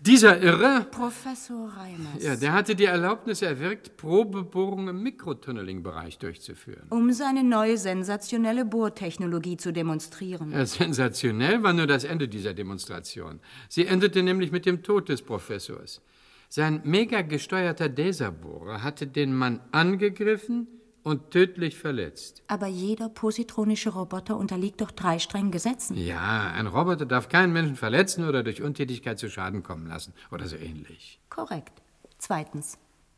[0.00, 0.86] dieser Irre.
[0.90, 2.22] Professor Reimers.
[2.22, 6.86] Ja, der hatte die Erlaubnis erwirkt, Probebohrungen im Mikrotunneling-Bereich durchzuführen.
[6.88, 10.50] Um seine neue sensationelle Bohrtechnologie zu demonstrieren.
[10.50, 13.40] Ja, sensationell war nur das Ende dieser Demonstration.
[13.68, 16.00] Sie endete nämlich mit dem Tod des Professors.
[16.48, 20.68] Sein mega gesteuerter Laserbohrer hatte den Mann angegriffen,
[21.06, 22.42] und tödlich verletzt.
[22.48, 25.96] Aber jeder positronische Roboter unterliegt doch drei strengen Gesetzen.
[25.96, 30.48] Ja, ein Roboter darf keinen Menschen verletzen oder durch Untätigkeit zu Schaden kommen lassen oder
[30.48, 31.20] so ähnlich.
[31.30, 31.80] Korrekt.
[32.18, 32.76] Zweitens.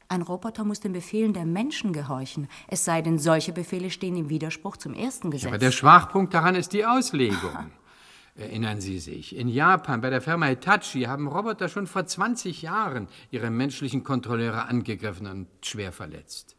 [0.08, 4.28] Ein Roboter muss den Befehlen der Menschen gehorchen, es sei denn, solche Befehle stehen im
[4.28, 5.44] Widerspruch zum ersten Gesetz.
[5.44, 7.70] Ja, aber der Schwachpunkt daran ist die Auslegung.
[8.34, 13.08] Erinnern Sie sich, in Japan bei der Firma Hitachi haben Roboter schon vor 20 Jahren
[13.30, 16.57] ihre menschlichen Kontrolleure angegriffen und schwer verletzt.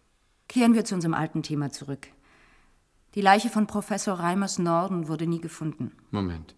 [0.50, 2.08] Kehren wir zu unserem alten Thema zurück.
[3.14, 5.92] Die Leiche von Professor Reimers Norden wurde nie gefunden.
[6.10, 6.56] Moment.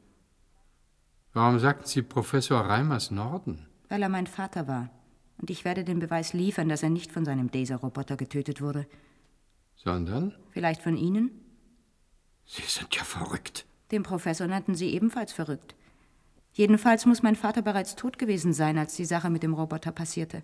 [1.34, 3.68] Warum sagten Sie Professor Reimers Norden?
[3.90, 4.90] Weil er mein Vater war.
[5.38, 8.88] Und ich werde den Beweis liefern, dass er nicht von seinem Daser-Roboter getötet wurde.
[9.76, 10.36] Sondern?
[10.52, 11.32] Vielleicht von Ihnen?
[12.46, 13.66] Sie sind ja verrückt.
[13.92, 15.76] Den Professor nannten Sie ebenfalls verrückt.
[16.54, 20.44] Jedenfalls muss mein Vater bereits tot gewesen sein, als die Sache mit dem Roboter passierte.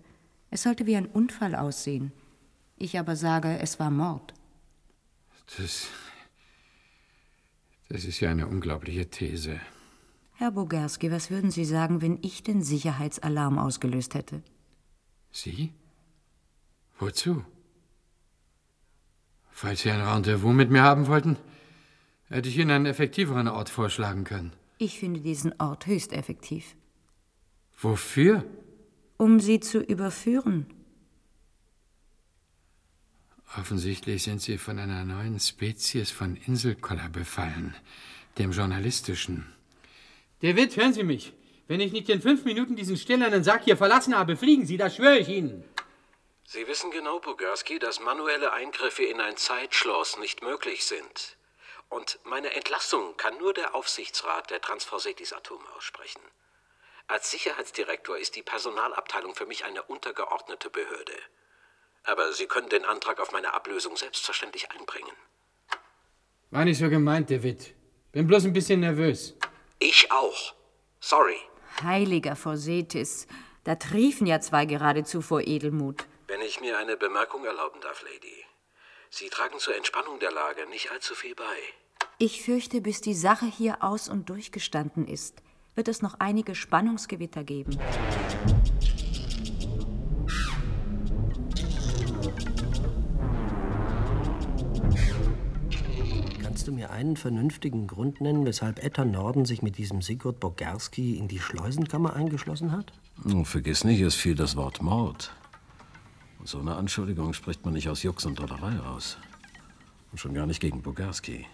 [0.50, 2.12] Es sollte wie ein Unfall aussehen.
[2.78, 4.32] Ich aber sage, es war Mord.
[5.56, 5.88] Das.
[7.88, 9.60] Das ist ja eine unglaubliche These.
[10.34, 14.42] Herr Bogerski, was würden Sie sagen, wenn ich den Sicherheitsalarm ausgelöst hätte?
[15.32, 15.72] Sie?
[16.98, 17.44] Wozu?
[19.50, 21.36] Falls Sie ein Rendezvous mit mir haben wollten,
[22.28, 24.52] hätte ich Ihnen einen effektiveren Ort vorschlagen können.
[24.78, 26.76] Ich finde diesen Ort höchst effektiv.
[27.76, 28.44] Wofür?
[29.16, 30.66] Um Sie zu überführen.
[33.56, 37.74] Offensichtlich sind Sie von einer neuen Spezies von Inselkoller befallen,
[38.36, 39.54] dem journalistischen.
[40.42, 41.32] David, hören Sie mich.
[41.66, 44.96] Wenn ich nicht in fünf Minuten diesen stählernen Sack hier verlassen habe, fliegen Sie, das
[44.96, 45.64] schwöre ich Ihnen.
[46.44, 51.36] Sie wissen genau, Bogarski, dass manuelle Eingriffe in ein Zeitschloss nicht möglich sind.
[51.88, 56.20] Und meine Entlassung kann nur der Aufsichtsrat der Transforsetis Atom aussprechen.
[57.06, 61.14] Als Sicherheitsdirektor ist die Personalabteilung für mich eine untergeordnete Behörde.
[62.04, 65.12] Aber Sie können den Antrag auf meine Ablösung selbstverständlich einbringen.
[66.50, 67.74] War nicht so gemeint, David.
[68.12, 69.36] Bin bloß ein bisschen nervös.
[69.78, 70.54] Ich auch.
[71.00, 71.36] Sorry.
[71.82, 73.26] Heiliger Forsetis,
[73.64, 76.06] da triefen ja zwei geradezu vor Edelmut.
[76.26, 78.44] Wenn ich mir eine Bemerkung erlauben darf, Lady.
[79.10, 81.44] Sie tragen zur Entspannung der Lage nicht allzu viel bei.
[82.18, 85.36] Ich fürchte, bis die Sache hier aus und durchgestanden ist,
[85.74, 87.78] wird es noch einige Spannungsgewitter geben.
[96.68, 101.26] Du mir einen vernünftigen Grund nennen, weshalb Etta Norden sich mit diesem Sigurd Bogerski in
[101.26, 102.92] die Schleusenkammer eingeschlossen hat?
[103.24, 105.34] Oh, vergiss nicht, es fiel das Wort Mord.
[106.38, 109.16] Und so eine Anschuldigung spricht man nicht aus Jux und Dollerei aus.
[110.12, 111.46] Und schon gar nicht gegen Bogarski.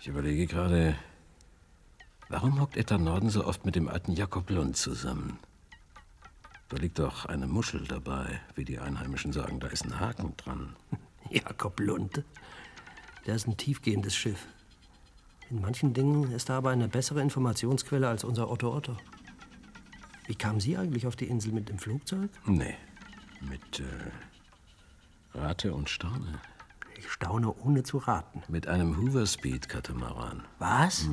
[0.00, 0.94] Ich überlege gerade,
[2.28, 5.38] warum hockt Etta Norden so oft mit dem alten Jakob Lund zusammen?
[6.68, 10.76] Da liegt doch eine Muschel dabei, wie die Einheimischen sagen, da ist ein Haken dran.
[11.30, 12.22] Jakob Lund.
[13.28, 14.46] Der ist ein tiefgehendes Schiff.
[15.50, 18.96] In manchen Dingen ist er aber eine bessere Informationsquelle als unser Otto Otto.
[20.26, 22.30] Wie kamen Sie eigentlich auf die Insel mit dem Flugzeug?
[22.46, 22.74] Nee,
[23.42, 26.40] mit äh, Rate und Staune.
[26.98, 28.42] Ich staune ohne zu raten.
[28.48, 30.42] Mit einem Hoover Speed Katamaran.
[30.58, 31.06] Was?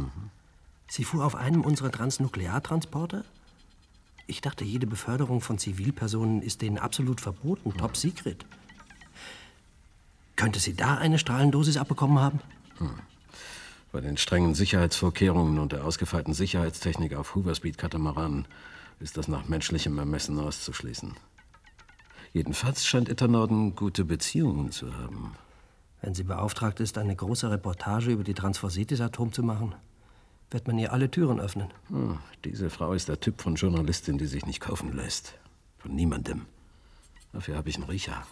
[0.87, 3.25] Sie fuhr auf einem unserer Transnukleartransporter?
[4.25, 8.45] Ich dachte, jede Beförderung von Zivilpersonen ist denen absolut verboten, top secret.
[10.35, 12.41] Könnte sie da eine Strahlendosis abbekommen haben?
[13.91, 18.45] Bei den strengen Sicherheitsvorkehrungen und der ausgefeilten Sicherheitstechnik auf Hoover Speed Katamaranen
[18.99, 21.13] ist das nach menschlichem Ermessen auszuschließen.
[22.33, 25.35] Jedenfalls scheint Etta Norden gute Beziehungen zu haben.
[26.01, 29.73] Wenn sie beauftragt ist, eine große Reportage über die Transforsetis-Atom zu machen,
[30.51, 31.69] wird man ihr alle Türen öffnen.
[31.87, 35.35] Hm, diese Frau ist der Typ von Journalistin, die sich nicht kaufen lässt.
[35.79, 36.45] Von niemandem.
[37.31, 38.25] Dafür habe ich einen Riecher.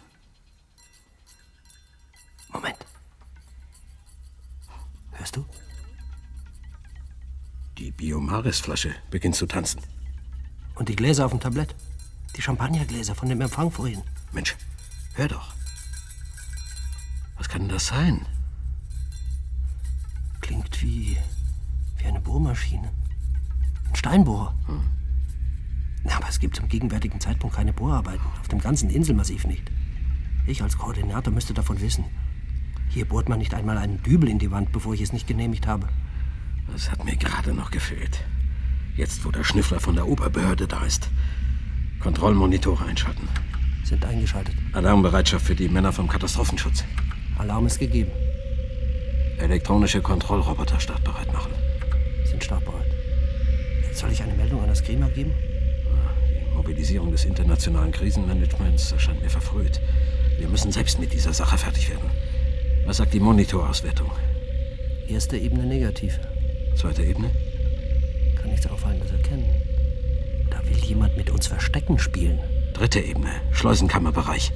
[2.53, 2.85] Moment.
[5.11, 5.45] Hörst du?
[7.77, 9.81] Die Biomaris-Flasche beginnt zu tanzen.
[10.75, 11.75] Und die Gläser auf dem Tablett?
[12.35, 14.01] Die Champagnergläser von dem Empfang vorhin.
[14.31, 14.55] Mensch,
[15.15, 15.53] hör doch.
[17.37, 18.25] Was kann denn das sein?
[20.41, 21.17] Klingt wie,
[21.97, 22.91] wie eine Bohrmaschine.
[23.89, 24.55] Ein Steinbohrer.
[26.03, 28.25] Na, Aber es gibt zum gegenwärtigen Zeitpunkt keine Bohrarbeiten.
[28.39, 29.71] Auf dem ganzen Inselmassiv nicht.
[30.45, 32.05] Ich als Koordinator müsste davon wissen.
[32.93, 35.65] Hier bohrt man nicht einmal einen Dübel in die Wand, bevor ich es nicht genehmigt
[35.65, 35.87] habe.
[36.71, 38.19] Das hat mir gerade noch gefehlt.
[38.95, 41.09] Jetzt, wo der Schnüffler von der Oberbehörde da ist.
[41.99, 43.27] Kontrollmonitore einschalten.
[43.83, 44.53] Sind eingeschaltet.
[44.73, 46.83] Alarmbereitschaft für die Männer vom Katastrophenschutz.
[47.39, 48.11] Alarm ist gegeben.
[49.39, 51.51] Elektronische Kontrollroboter startbereit machen.
[52.25, 52.91] Sind startbereit.
[53.91, 55.31] Soll ich eine Meldung an das Klima geben?
[56.29, 59.81] Die Mobilisierung des internationalen Krisenmanagements erscheint mir verfrüht.
[60.37, 62.11] Wir müssen selbst mit dieser Sache fertig werden.
[62.85, 64.11] Was sagt die Monitorauswertung?
[65.07, 66.19] Erste Ebene negativ.
[66.75, 67.31] Zweite Ebene?
[68.35, 69.45] Kann nichts Auffallendes erkennen.
[70.49, 72.39] Da will jemand mit uns Verstecken spielen.
[72.73, 74.51] Dritte Ebene, Schleusenkammerbereich.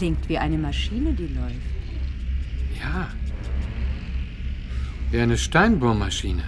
[0.00, 1.60] Klingt wie eine Maschine, die läuft.
[2.82, 3.08] Ja.
[5.10, 6.42] Wie eine Steinbohrmaschine.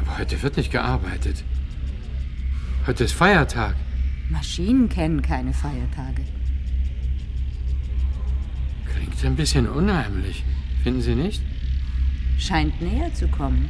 [0.00, 1.44] Aber heute wird nicht gearbeitet.
[2.86, 3.76] Heute ist Feiertag.
[4.30, 6.22] Maschinen kennen keine Feiertage.
[8.94, 10.42] Klingt ein bisschen unheimlich.
[10.84, 11.42] Finden Sie nicht?
[12.38, 13.68] Scheint näher zu kommen.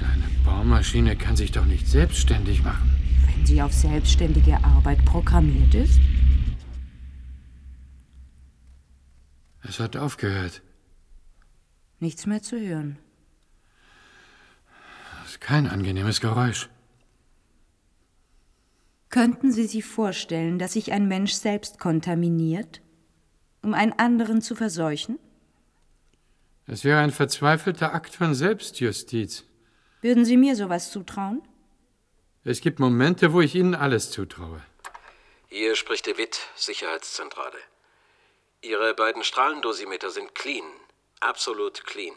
[0.00, 2.90] Eine Bohrmaschine kann sich doch nicht selbstständig machen.
[3.26, 6.00] Wenn sie auf selbstständige Arbeit programmiert ist?
[9.68, 10.62] Es hat aufgehört.
[11.98, 12.98] Nichts mehr zu hören.
[15.22, 16.68] Das ist kein angenehmes Geräusch.
[19.08, 22.80] Könnten Sie sich vorstellen, dass sich ein Mensch selbst kontaminiert,
[23.62, 25.18] um einen anderen zu verseuchen?
[26.66, 29.44] Es wäre ein verzweifelter Akt von Selbstjustiz.
[30.00, 31.42] Würden Sie mir sowas zutrauen?
[32.44, 34.62] Es gibt Momente, wo ich Ihnen alles zutraue.
[35.48, 37.56] Hier spricht De Witt, Sicherheitszentrale.
[38.62, 40.64] Ihre beiden Strahlendosimeter sind clean,
[41.20, 42.16] absolut clean.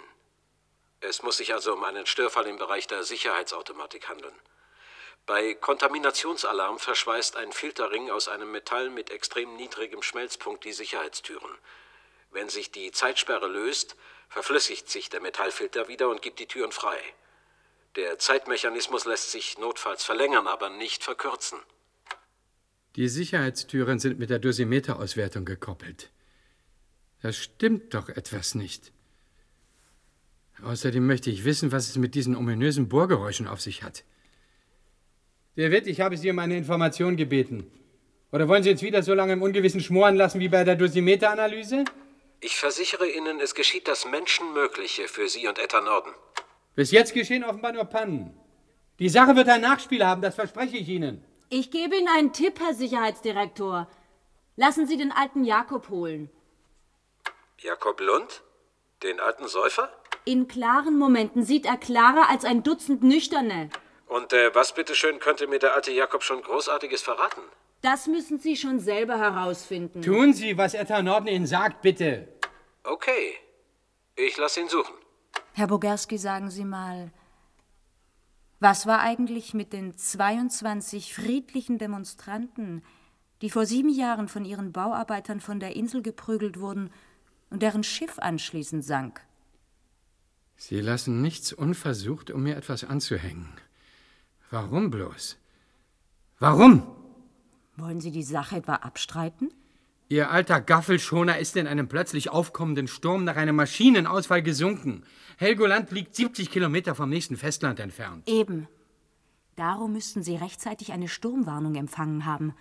[1.01, 4.35] Es muss sich also um einen Störfall im Bereich der Sicherheitsautomatik handeln.
[5.25, 11.51] Bei Kontaminationsalarm verschweißt ein Filterring aus einem Metall mit extrem niedrigem Schmelzpunkt die Sicherheitstüren.
[12.31, 13.95] Wenn sich die Zeitsperre löst,
[14.27, 16.99] verflüssigt sich der Metallfilter wieder und gibt die Türen frei.
[17.95, 21.59] Der Zeitmechanismus lässt sich notfalls verlängern, aber nicht verkürzen.
[22.95, 26.09] Die Sicherheitstüren sind mit der Dosimeterauswertung gekoppelt.
[27.21, 28.91] Da stimmt doch etwas nicht.
[30.63, 34.03] Außerdem möchte ich wissen, was es mit diesen ominösen Bohrgeräuschen auf sich hat.
[35.57, 37.69] Der Witt, ich habe Sie um eine Information gebeten.
[38.31, 41.85] Oder wollen Sie uns wieder so lange im Ungewissen schmoren lassen wie bei der Dosimeteranalyse?
[42.41, 46.11] Ich versichere Ihnen, es geschieht das Menschenmögliche für Sie und Etta Norden.
[46.75, 48.37] Bis jetzt geschehen offenbar nur Pannen.
[48.99, 51.23] Die Sache wird ein Nachspiel haben, das verspreche ich Ihnen.
[51.49, 53.89] Ich gebe Ihnen einen Tipp, Herr Sicherheitsdirektor.
[54.55, 56.29] Lassen Sie den alten Jakob holen.
[57.61, 58.41] Jakob Lund?
[59.03, 59.89] Den alten Säufer?
[60.25, 63.69] In klaren Momenten sieht er klarer als ein Dutzend Nüchterne.
[64.07, 67.41] Und äh, was bitteschön könnte mir der alte Jakob schon Großartiges verraten?
[67.81, 70.01] Das müssen Sie schon selber herausfinden.
[70.01, 72.27] Tun Sie, was Etta Norden Ihnen sagt, bitte.
[72.83, 73.35] Okay.
[74.15, 74.93] Ich lasse ihn suchen.
[75.53, 77.11] Herr Bogerski, sagen Sie mal,
[78.59, 82.83] was war eigentlich mit den 22 friedlichen Demonstranten,
[83.41, 86.91] die vor sieben Jahren von ihren Bauarbeitern von der Insel geprügelt wurden
[87.49, 89.21] und deren Schiff anschließend sank?
[90.55, 93.47] Sie lassen nichts unversucht, um mir etwas anzuhängen.
[94.51, 95.37] Warum bloß?
[96.39, 96.83] Warum?
[97.77, 99.53] Wollen Sie die Sache etwa abstreiten?
[100.09, 105.03] Ihr alter Gaffelschoner ist in einem plötzlich aufkommenden Sturm nach einem Maschinenausfall gesunken.
[105.37, 108.27] Helgoland liegt 70 Kilometer vom nächsten Festland entfernt.
[108.27, 108.67] Eben.
[109.55, 112.53] Darum müssten Sie rechtzeitig eine Sturmwarnung empfangen haben.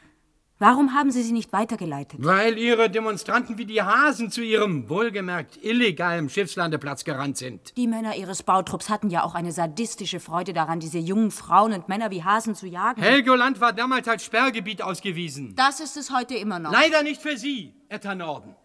[0.61, 2.19] Warum haben Sie sie nicht weitergeleitet?
[2.21, 7.77] Weil Ihre Demonstranten wie die Hasen zu ihrem wohlgemerkt illegalen Schiffslandeplatz gerannt sind.
[7.77, 11.89] Die Männer Ihres Bautrupps hatten ja auch eine sadistische Freude daran, diese jungen Frauen und
[11.89, 13.01] Männer wie Hasen zu jagen.
[13.01, 15.55] Helgoland war damals als Sperrgebiet ausgewiesen.
[15.55, 16.73] Das ist es heute immer noch.
[16.73, 18.57] Leider nicht für Sie, Etta Norden.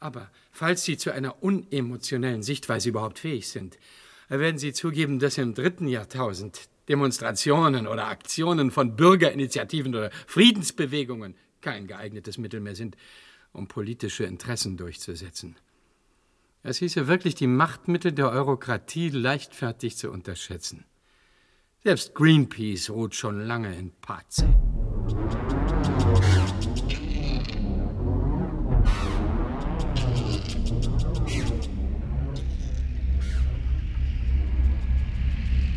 [0.00, 3.78] Aber falls Sie zu einer unemotionellen Sichtweise überhaupt fähig sind,
[4.28, 11.86] werden Sie zugeben, dass im dritten Jahrtausend Demonstrationen oder Aktionen von Bürgerinitiativen oder Friedensbewegungen kein
[11.86, 12.98] geeignetes Mittel mehr sind,
[13.54, 15.56] um politische Interessen durchzusetzen.
[16.62, 20.84] Es hieße wirklich, die Machtmittel der Eurokratie leichtfertig zu unterschätzen.
[21.82, 24.44] Selbst Greenpeace ruht schon lange in Pace.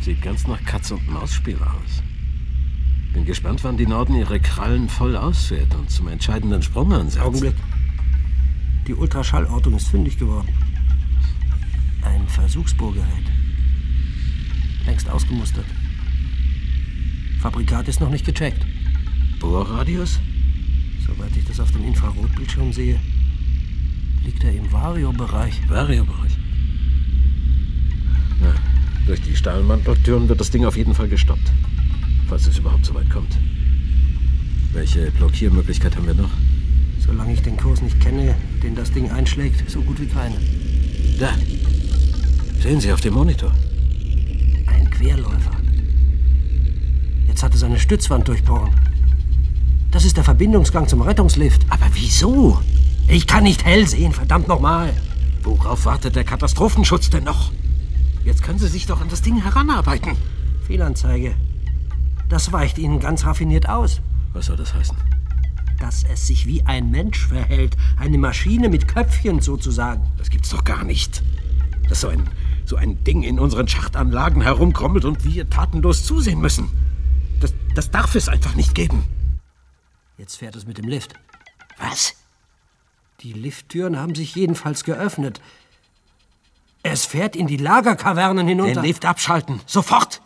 [0.06, 2.00] Sieht ganz nach Katz- und Maus-Spiel aus.
[3.12, 7.24] Bin gespannt, wann die Norden ihre Krallen voll ausfährt und zum entscheidenden Sprung ansetzt.
[7.24, 7.56] Augenblick.
[8.86, 10.46] Die Ultraschallortung ist fündig geworden.
[12.02, 13.24] Ein Versuchsbohrgerät.
[14.84, 15.66] Längst ausgemustert.
[17.40, 18.64] Fabrikat ist noch nicht gecheckt.
[19.40, 20.20] Bohrradius?
[21.04, 23.00] Soweit ich das auf dem Infrarotbildschirm sehe,
[24.24, 25.68] liegt er im Vario-Bereich.
[25.68, 26.35] Vario-Bereich?
[29.06, 31.52] Durch die Stahlmanteltüren wird das Ding auf jeden Fall gestoppt.
[32.28, 33.38] Falls es überhaupt so weit kommt.
[34.72, 36.30] Welche Blockiermöglichkeit haben wir noch?
[36.98, 40.34] Solange ich den Kurs nicht kenne, den das Ding einschlägt, so gut wie keine.
[41.20, 41.30] Da.
[42.60, 43.52] Sehen Sie auf dem Monitor.
[44.66, 45.52] Ein Querläufer.
[47.28, 48.74] Jetzt hat es eine Stützwand durchbrochen.
[49.92, 51.64] Das ist der Verbindungsgang zum Rettungslift.
[51.68, 52.60] Aber wieso?
[53.06, 54.92] Ich kann nicht hell sehen, verdammt nochmal.
[55.44, 57.52] Worauf wartet der Katastrophenschutz denn noch?
[58.26, 60.16] Jetzt können Sie sich doch an das Ding heranarbeiten.
[60.66, 61.36] Fehlanzeige.
[62.28, 64.00] Das weicht Ihnen ganz raffiniert aus.
[64.32, 64.96] Was soll das heißen?
[65.78, 67.76] Dass es sich wie ein Mensch verhält.
[67.96, 70.02] Eine Maschine mit Köpfchen sozusagen.
[70.18, 71.22] Das gibt's doch gar nicht.
[71.88, 72.28] Dass so ein,
[72.64, 76.68] so ein Ding in unseren Schachtanlagen herumkrommelt und wir tatenlos zusehen müssen.
[77.38, 79.04] Das, das darf es einfach nicht geben.
[80.18, 81.14] Jetzt fährt es mit dem Lift.
[81.78, 82.16] Was?
[83.20, 85.40] Die Lifttüren haben sich jedenfalls geöffnet.
[86.92, 88.74] Es fährt in die Lagerkavernen hinunter.
[88.74, 89.60] Den Lift abschalten.
[89.66, 90.22] Sofort!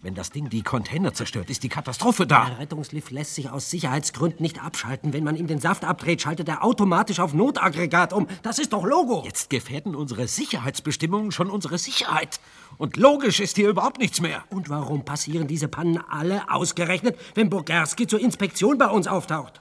[0.00, 2.46] Wenn das Ding die Container zerstört, ist die Katastrophe da.
[2.46, 5.12] Der Rettungslift lässt sich aus Sicherheitsgründen nicht abschalten.
[5.12, 8.26] Wenn man ihm den Saft abdreht, schaltet er automatisch auf Notaggregat um.
[8.42, 9.22] Das ist doch Logo.
[9.26, 12.40] Jetzt gefährden unsere Sicherheitsbestimmungen schon unsere Sicherheit.
[12.78, 14.44] Und logisch ist hier überhaupt nichts mehr.
[14.48, 19.60] Und warum passieren diese Pannen alle ausgerechnet, wenn Bogerski zur Inspektion bei uns auftaucht?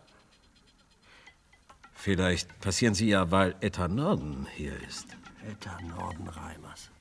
[1.94, 5.08] Vielleicht passieren sie ja, weil Etta Norden hier ist.
[5.48, 6.92] Etta Norden Reimers.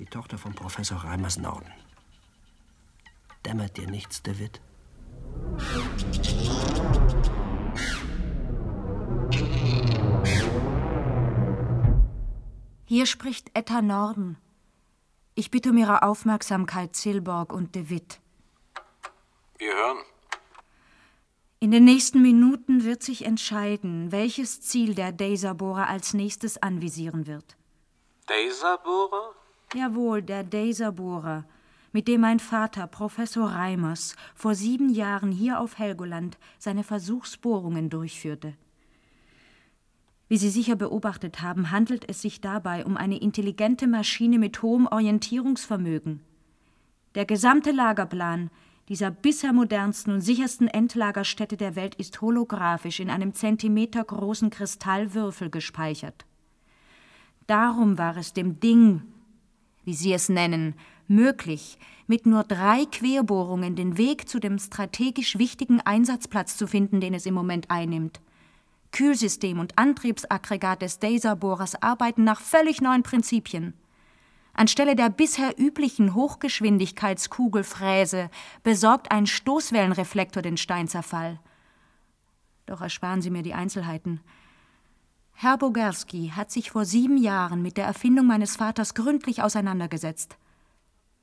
[0.00, 1.72] Die Tochter von Professor Reimers Norden.
[3.44, 4.60] Dämmert dir nichts, David?
[12.86, 14.36] Hier spricht Etta Norden.
[15.36, 18.20] Ich bitte um Ihre Aufmerksamkeit, Zilborg und De Witt.
[19.58, 19.98] Wir hören.
[21.58, 27.56] In den nächsten Minuten wird sich entscheiden, welches Ziel der Daserbohrer als nächstes anvisieren wird.
[28.26, 29.34] Daserbohrer?
[29.74, 31.46] Jawohl, der Daserbohrer,
[31.92, 38.52] mit dem mein Vater, Professor Reimers, vor sieben Jahren hier auf Helgoland seine Versuchsbohrungen durchführte.
[40.28, 44.86] Wie Sie sicher beobachtet haben, handelt es sich dabei um eine intelligente Maschine mit hohem
[44.88, 46.20] Orientierungsvermögen.
[47.14, 48.50] Der gesamte Lagerplan
[48.88, 56.24] dieser bisher modernsten und sichersten Endlagerstätte der Welt ist holographisch in einem zentimetergroßen Kristallwürfel gespeichert.
[57.46, 59.02] Darum war es dem Ding,
[59.84, 60.74] wie Sie es nennen,
[61.08, 67.14] möglich, mit nur drei Querbohrungen den Weg zu dem strategisch wichtigen Einsatzplatz zu finden, den
[67.14, 68.20] es im Moment einnimmt.
[68.92, 73.74] Kühlsystem und Antriebsaggregat des Daserbohrers arbeiten nach völlig neuen Prinzipien.
[74.56, 78.30] Anstelle der bisher üblichen Hochgeschwindigkeitskugelfräse
[78.62, 81.38] besorgt ein Stoßwellenreflektor den Steinzerfall.
[82.64, 84.20] Doch ersparen Sie mir die Einzelheiten.
[85.32, 90.38] Herr Bogerski hat sich vor sieben Jahren mit der Erfindung meines Vaters gründlich auseinandergesetzt.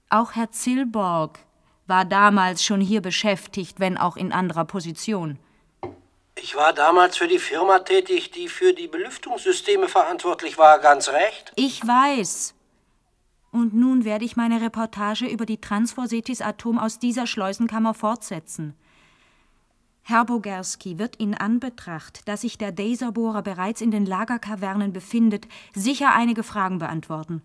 [0.10, 1.40] Auch Herr Zilborg
[1.88, 5.40] war damals schon hier beschäftigt, wenn auch in anderer Position.
[6.36, 11.52] Ich war damals für die Firma tätig, die für die Belüftungssysteme verantwortlich war, ganz recht?
[11.56, 12.54] Ich weiß.
[13.54, 18.74] Und nun werde ich meine Reportage über die Transforsetis-Atom aus dieser Schleusenkammer fortsetzen.
[20.02, 26.16] Herr Bogerski wird in Anbetracht, dass sich der Daserbohrer bereits in den Lagerkavernen befindet, sicher
[26.16, 27.44] einige Fragen beantworten.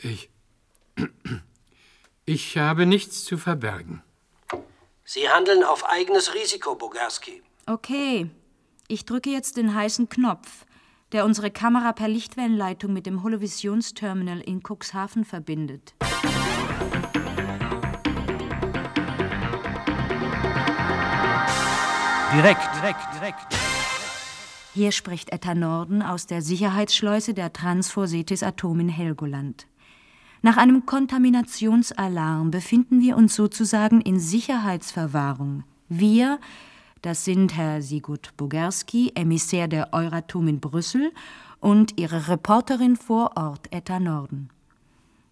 [0.00, 0.30] Ich.
[2.24, 4.04] Ich habe nichts zu verbergen.
[5.04, 7.42] Sie handeln auf eigenes Risiko, Bogerski.
[7.66, 8.30] Okay,
[8.86, 10.64] ich drücke jetzt den heißen Knopf,
[11.12, 15.94] der unsere Kamera per Lichtwellenleitung mit dem Holovisionsterminal in Cuxhaven verbindet.
[22.32, 23.56] Direkt, direkt, direkt.
[24.72, 29.66] Hier spricht Etta Norden aus der Sicherheitsschleuse der Transforsetis Atom in Helgoland.
[30.42, 35.64] Nach einem Kontaminationsalarm befinden wir uns sozusagen in Sicherheitsverwahrung.
[35.88, 36.38] Wir,
[37.02, 41.12] das sind Herr Sigurd Bogerski, Emissär der Euratom in Brüssel,
[41.60, 44.48] und ihre Reporterin vor Ort, Etta Norden.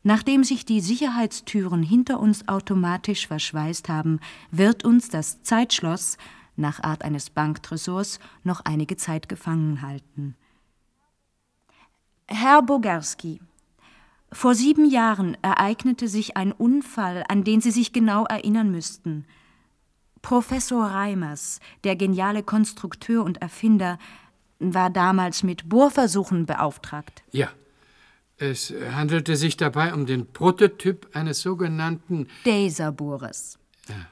[0.02, 6.18] Nachdem sich die Sicherheitstüren hinter uns automatisch verschweißt haben, wird uns das Zeitschloss
[6.56, 10.36] nach Art eines Banktresors noch einige Zeit gefangen halten.
[12.26, 13.40] Herr Bogerski,
[14.30, 19.24] vor sieben Jahren ereignete sich ein Unfall, an den Sie sich genau erinnern müssten.
[20.28, 23.98] Professor Reimers, der geniale Konstrukteur und Erfinder,
[24.58, 27.22] war damals mit Bohrversuchen beauftragt.
[27.32, 27.48] Ja.
[28.36, 33.58] Es handelte sich dabei um den Prototyp eines sogenannten Daserbohrers.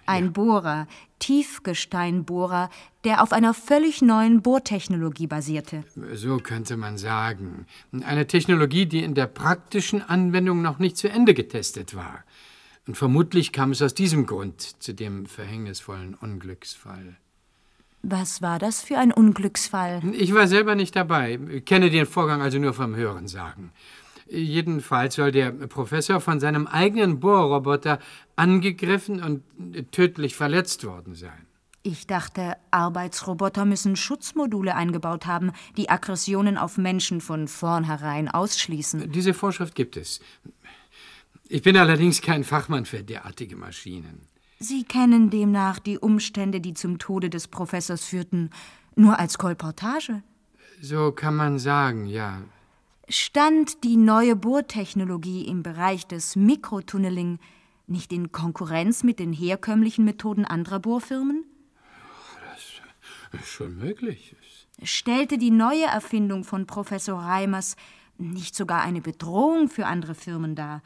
[0.07, 0.89] Ein Bohrer,
[1.19, 2.71] Tiefgesteinbohrer,
[3.05, 5.85] der auf einer völlig neuen Bohrtechnologie basierte.
[6.14, 7.67] So könnte man sagen.
[7.93, 12.25] Eine Technologie, die in der praktischen Anwendung noch nicht zu Ende getestet war.
[12.87, 17.16] Und vermutlich kam es aus diesem Grund zu dem verhängnisvollen Unglücksfall.
[18.03, 20.03] Was war das für ein Unglücksfall?
[20.12, 23.72] Ich war selber nicht dabei, kenne den Vorgang also nur vom Hörensagen.
[24.28, 27.99] Jedenfalls soll der Professor von seinem eigenen Bohrroboter
[28.37, 31.47] angegriffen und tödlich verletzt worden sein.
[31.84, 39.12] Ich dachte, Arbeitsroboter müssen Schutzmodule eingebaut haben, die Aggressionen auf Menschen von vornherein ausschließen.
[39.12, 40.18] Diese Vorschrift gibt es.
[41.49, 44.26] Ich bin allerdings kein Fachmann für derartige Maschinen.
[44.59, 48.51] Sie kennen demnach die Umstände, die zum Tode des Professors führten,
[48.97, 50.22] nur als Kolportage.
[50.80, 52.42] So kann man sagen, ja.
[53.09, 57.38] Stand die neue Bohrtechnologie im Bereich des Mikrotunneling
[57.86, 61.44] nicht in Konkurrenz mit den herkömmlichen Methoden anderer Bohrfirmen?
[63.30, 64.34] Das ist schon möglich.
[64.82, 67.76] Stellte die neue Erfindung von Professor Reimers
[68.18, 70.82] nicht sogar eine Bedrohung für andere Firmen dar?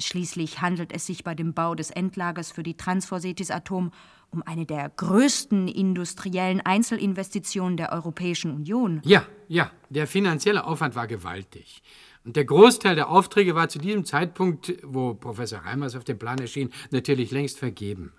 [0.00, 3.92] Schließlich handelt es sich bei dem Bau des Endlagers für die Transforsetis Atom
[4.30, 9.02] um eine der größten industriellen Einzelinvestitionen der Europäischen Union.
[9.04, 11.82] Ja, ja, der finanzielle Aufwand war gewaltig.
[12.24, 16.38] Und der Großteil der Aufträge war zu diesem Zeitpunkt, wo Professor Reimers auf dem Plan
[16.38, 18.12] erschien, natürlich längst vergeben.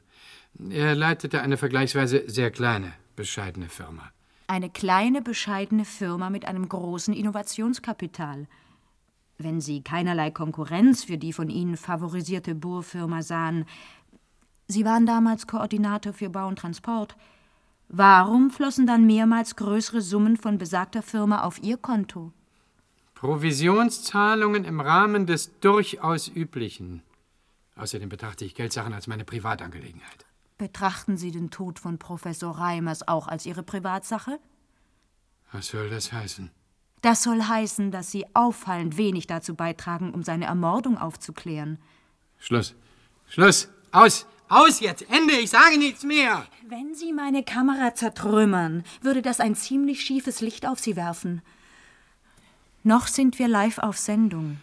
[0.69, 4.11] Er leitete eine vergleichsweise sehr kleine, bescheidene Firma.
[4.47, 8.47] Eine kleine, bescheidene Firma mit einem großen Innovationskapital.
[9.43, 13.65] Wenn Sie keinerlei Konkurrenz für die von Ihnen favorisierte Bohrfirma sahen,
[14.67, 17.15] Sie waren damals Koordinator für Bau und Transport,
[17.89, 22.31] warum flossen dann mehrmals größere Summen von besagter Firma auf Ihr Konto?
[23.15, 27.01] Provisionszahlungen im Rahmen des durchaus üblichen.
[27.75, 30.25] Außerdem betrachte ich Geldsachen als meine Privatangelegenheit.
[30.57, 34.39] Betrachten Sie den Tod von Professor Reimers auch als Ihre Privatsache?
[35.51, 36.51] Was soll das heißen?
[37.01, 41.79] Das soll heißen, dass Sie auffallend wenig dazu beitragen, um seine Ermordung aufzuklären.
[42.37, 42.75] Schluss.
[43.27, 43.69] Schluss.
[43.91, 44.27] Aus.
[44.49, 45.05] Aus jetzt.
[45.09, 45.33] Ende.
[45.33, 46.45] Ich sage nichts mehr.
[46.67, 51.41] Wenn Sie meine Kamera zertrümmern, würde das ein ziemlich schiefes Licht auf Sie werfen.
[52.83, 54.57] Noch sind wir live auf Sendung.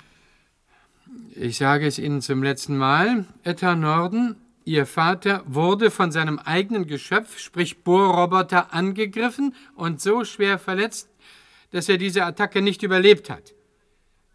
[1.34, 3.26] Ich sage es Ihnen zum letzten Mal.
[3.44, 10.58] Etta Norden, Ihr Vater wurde von seinem eigenen Geschöpf, sprich Bohrroboter, angegriffen und so schwer
[10.58, 11.08] verletzt,
[11.70, 13.54] dass er diese Attacke nicht überlebt hat.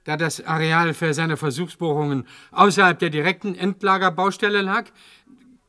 [0.04, 4.86] Da das Areal für seine Versuchsbohrungen außerhalb der direkten Endlagerbaustelle lag,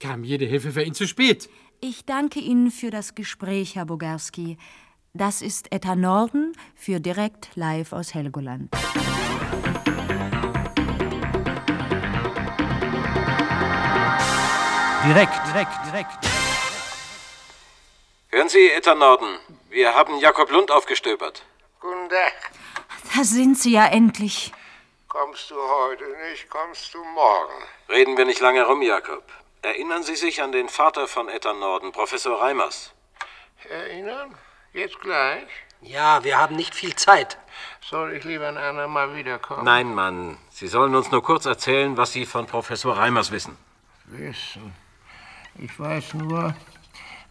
[0.01, 1.49] kam jede Hilfe für ihn zu spät.
[1.81, 4.59] Ich danke Ihnen für das Gespräch, Herr Bogarski.
[5.13, 8.71] Das ist Etta Norden für Direkt Live aus Helgoland.
[15.07, 16.19] Direkt, direkt, direkt.
[18.31, 19.39] Hören Sie, Etta Norden,
[19.71, 21.45] wir haben Jakob Lund aufgestöbert.
[21.85, 22.51] Guten Tag.
[23.15, 24.55] Da sind Sie ja endlich.
[25.07, 27.53] Kommst du heute nicht, kommst du morgen.
[27.91, 29.23] Reden wir nicht lange rum, Jakob.
[29.61, 32.95] Erinnern Sie sich an den Vater von Etta Norden, Professor Reimers?
[33.69, 34.35] Erinnern?
[34.73, 35.47] Jetzt gleich?
[35.83, 37.37] Ja, wir haben nicht viel Zeit.
[37.83, 39.65] Soll ich lieber ein andermal wiederkommen?
[39.65, 40.39] Nein, Mann.
[40.49, 43.59] Sie sollen uns nur kurz erzählen, was Sie von Professor Reimers wissen.
[44.07, 44.75] Wissen.
[45.59, 46.55] Ich weiß nur,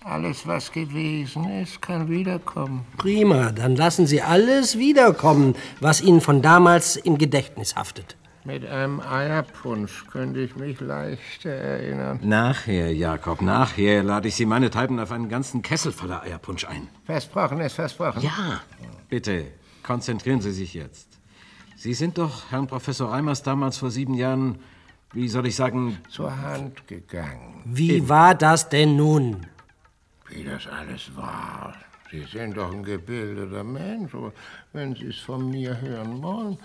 [0.05, 2.85] alles, was gewesen ist, kann wiederkommen.
[2.97, 8.17] Prima, dann lassen Sie alles wiederkommen, was Ihnen von damals im Gedächtnis haftet.
[8.45, 12.19] Mit einem Eierpunsch könnte ich mich leichter erinnern.
[12.23, 16.89] Nachher, Jakob, nachher lade ich Sie meinethalben auf einen ganzen Kessel voller Eierpunsch ein.
[17.05, 18.21] Versprochen ist versprochen.
[18.21, 18.59] Ja.
[19.07, 19.45] Bitte,
[19.81, 21.07] konzentrieren Sie sich jetzt.
[21.77, 24.59] Sie sind doch Herrn Professor Reimers damals vor sieben Jahren,
[25.13, 27.61] wie soll ich sagen, Zur Hand gegangen.
[27.63, 29.45] Wie war das denn nun?
[30.33, 31.75] Wie das alles war.
[32.11, 34.31] Sie sind doch ein gebildeter Mensch, aber
[34.71, 36.57] wenn Sie es von mir hören wollen.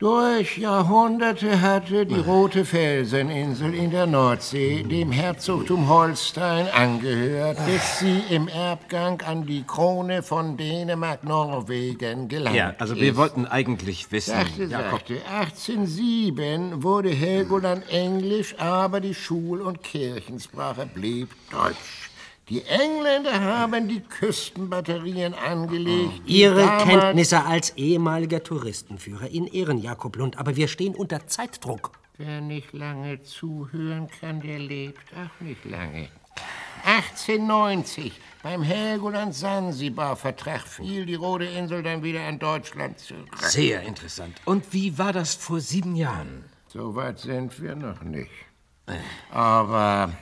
[0.00, 8.22] Durch Jahrhunderte hatte die Rote Felseninsel in der Nordsee dem Herzogtum Holstein angehört, bis sie
[8.28, 13.00] im Erbgang an die Krone von Dänemark-Norwegen gelangt Ja, also ist.
[13.00, 14.98] wir wollten eigentlich wissen, Sachte, Jakob.
[15.00, 15.22] sachte.
[15.32, 22.03] 1807 wurde Helgoland Englisch, aber die Schul- und Kirchensprache blieb Deutsch.
[22.50, 26.20] Die Engländer haben die Küstenbatterien angelegt.
[26.26, 31.92] Ihre Kenntnisse als ehemaliger Touristenführer in Ehren, Jakob Lund, aber wir stehen unter Zeitdruck.
[32.18, 36.10] Wer nicht lange zuhören kann, der lebt auch nicht lange.
[36.84, 43.34] 1890 beim Helgoland-Sansibar-Vertrag fiel die Rote Insel dann wieder an Deutschland zurück.
[43.40, 44.38] Sehr interessant.
[44.44, 46.44] Und wie war das vor sieben Jahren?
[46.68, 48.30] So weit sind wir noch nicht.
[49.30, 50.12] Aber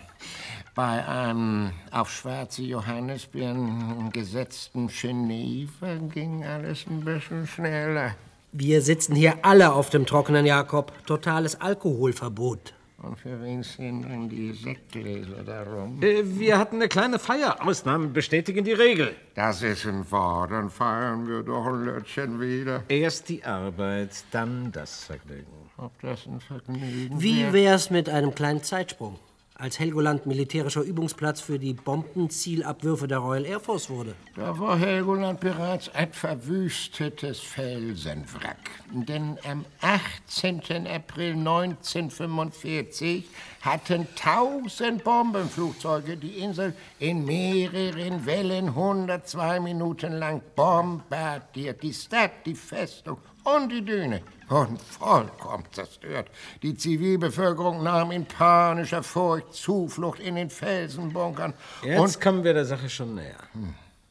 [0.75, 8.14] bei einem auf schwarze Johannisbeeren gesetzten Geneva ging alles ein bisschen schneller.
[8.53, 10.93] Wir sitzen hier alle auf dem Trockenen, Jakob.
[11.07, 12.75] Totales Alkoholverbot.
[12.99, 16.01] Und für wen sind denn die Sektgläser darum?
[16.03, 17.57] Äh, Wir hatten eine kleine Feier.
[17.66, 19.14] Ausnahmen bestätigen die Regel.
[19.35, 22.85] Das ist ein Wort, dann feiern wir doch ein Lötchen wieder.
[22.89, 25.47] Erst die Arbeit, dann das Vergnügen.
[25.79, 27.53] Ob das ein Vergnügen Wie wär?
[27.53, 29.18] wär's mit einem kleinen Zeitsprung?
[29.63, 34.17] Als Helgoland militärischer Übungsplatz für die Bombenzielabwürfe der Royal Air Force wurde.
[34.35, 38.59] Da war Helgoland bereits ein verwüstetes Felsenwrack.
[38.91, 40.89] Denn am 18.
[40.89, 43.25] April 1945
[43.61, 51.81] hatten tausend Bombenflugzeuge die Insel in mehreren Wellen 102 Minuten lang bombardiert.
[51.85, 56.30] Die Stadt, die Festung und die Düne wurden vollkommen zerstört.
[56.62, 61.55] Die Zivilbevölkerung nahm in panischer Furcht Zuflucht in den Felsenbunkern.
[61.82, 63.42] Jetzt kommen wir der Sache schon näher.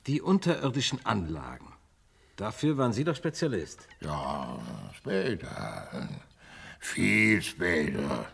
[0.08, 1.68] Die unterirdischen Anlagen.
[2.36, 3.88] Dafür waren Sie doch Spezialist.
[4.00, 4.58] Ja,
[4.96, 6.10] später.
[6.80, 8.26] Viel später.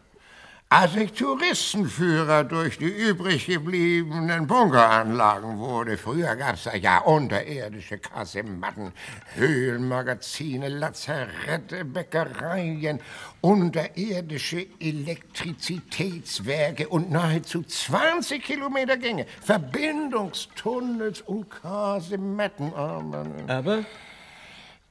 [0.70, 5.98] Als ich Touristenführer durch die übrig gebliebenen Bunkeranlagen wurde.
[5.98, 8.92] Früher gab es ja unterirdische Kasematten,
[9.36, 13.00] Höhlenmagazine, Lazarette, Bäckereien,
[13.40, 22.74] unterirdische Elektrizitätswerke und nahezu 20 Kilometer Gänge, Verbindungstunnels und Kasematten.
[22.74, 23.86] Aber Aber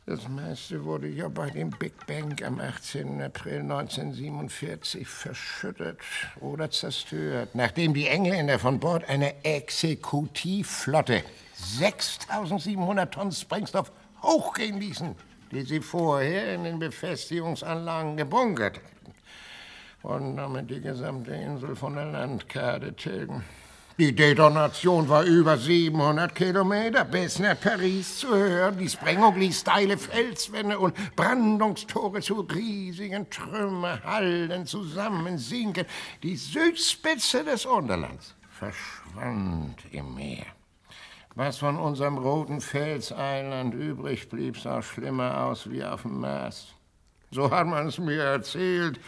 [0.09, 3.21] Das meiste wurde ja bei dem Big Bang am 18.
[3.21, 5.99] April 1947 verschüttet
[6.39, 11.25] oder zerstört, nachdem die Engländer von Bord einer Exekutivflotte
[11.57, 13.91] 6700 Tonnen Sprengstoff
[14.23, 15.17] hochgehen ließen,
[15.51, 19.15] die sie vorher in den Befestigungsanlagen gebunkert hatten.
[20.05, 23.43] Und damit die gesamte Insel von der Landkarte tilgen.
[23.99, 28.77] Die Detonation war über 700 Kilometer bis nach Paris zu hören.
[28.77, 35.87] Die Sprengung ließ steile Felswände und Brandungstore zu riesigen Trümmerhallen zusammensinken.
[36.23, 40.45] Die Südspitze des Unterlands verschwand im Meer.
[41.35, 46.67] Was von unserem roten Felseiland übrig blieb, sah schlimmer aus wie auf dem Mars.
[47.31, 49.01] So hat man es mir erzählt.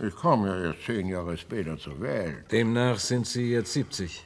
[0.00, 2.52] Ich komme ja jetzt zehn Jahre später zur Welt.
[2.52, 4.24] Demnach sind Sie jetzt 70.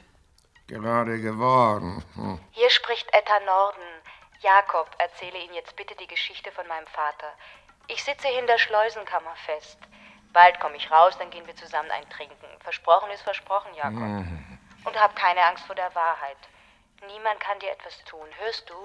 [0.71, 2.01] Gerade geworden.
[2.15, 2.39] Hm.
[2.51, 3.83] Hier spricht Etta Norden.
[4.39, 7.27] Jakob, erzähle Ihnen jetzt bitte die Geschichte von meinem Vater.
[7.89, 9.77] Ich sitze hier in der Schleusenkammer fest.
[10.31, 12.47] Bald komme ich raus, dann gehen wir zusammen ein Trinken.
[12.61, 13.99] Versprochen ist versprochen, Jakob.
[13.99, 14.59] Mhm.
[14.85, 16.37] Und hab keine Angst vor der Wahrheit.
[17.05, 18.27] Niemand kann dir etwas tun.
[18.39, 18.75] Hörst du?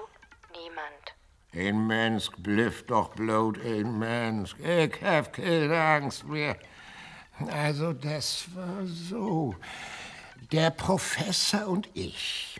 [0.59, 1.15] Niemand.
[1.53, 4.55] Ein Mensch blifft doch bloot ein Mensch.
[4.59, 6.57] Ich hab keine Angst mehr.
[7.49, 9.55] Also, das war so.
[10.53, 12.57] Der Professor und ich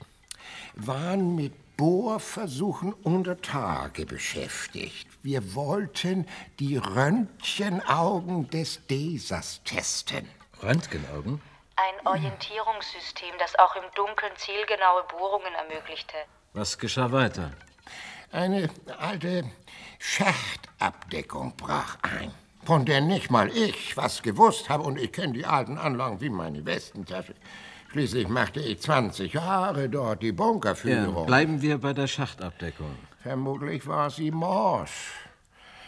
[0.75, 5.07] waren mit Bohrversuchen unter Tage beschäftigt.
[5.23, 6.27] Wir wollten
[6.59, 10.27] die Röntgenaugen des Desas testen.
[10.61, 11.41] Röntgenaugen?
[11.77, 16.17] Ein Orientierungssystem, das auch im Dunkeln zielgenaue Bohrungen ermöglichte.
[16.51, 17.51] Was geschah weiter?
[18.33, 18.69] Eine
[18.99, 19.49] alte
[19.99, 22.33] Schachtabdeckung brach ein,
[22.65, 24.83] von der nicht mal ich was gewusst habe.
[24.83, 27.33] Und ich kenne die alten Anlagen wie meine Westentasche.
[27.97, 31.25] Schließlich machte ich 20 Jahre dort die Ja, Bunkerführung.
[31.25, 32.95] bleiben wir bei der Schachtabdeckung.
[33.23, 35.13] Vermutlich war sie morsch.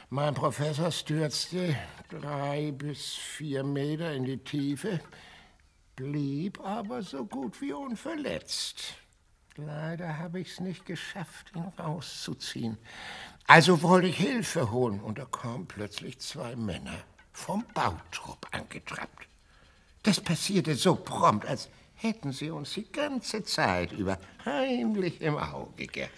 [0.09, 1.75] Mein Professor stürzte
[2.09, 5.01] drei bis vier Meter in die Tiefe,
[5.95, 8.95] blieb aber so gut wie unverletzt.
[9.55, 12.79] Leider habe ich es nicht geschafft, ihn rauszuziehen.
[13.45, 17.03] Also wollte ich Hilfe holen und da kamen plötzlich zwei Männer
[17.33, 19.27] vom Bautrupp angetrappt.
[20.01, 21.69] Das passierte so prompt, als
[22.01, 26.13] hätten sie uns die ganze Zeit über heimlich im Auge gehabt.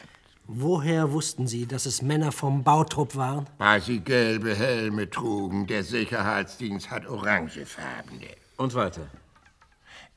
[0.45, 3.47] Woher wussten Sie, dass es Männer vom Bautrupp waren?
[3.57, 5.65] Weil sie gelbe Helme trugen.
[5.67, 8.36] Der Sicherheitsdienst hat orangefarbene.
[8.57, 9.07] Und weiter?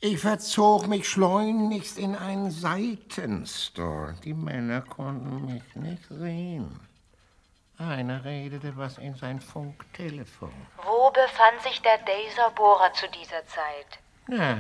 [0.00, 4.16] Ich verzog mich schleunigst in einen Seitenstore.
[4.24, 6.80] Die Männer konnten mich nicht sehen.
[7.78, 10.52] Einer redete was in sein Funktelefon.
[10.76, 13.98] Wo befand sich der Daserbohrer zu dieser Zeit?
[14.26, 14.58] Na,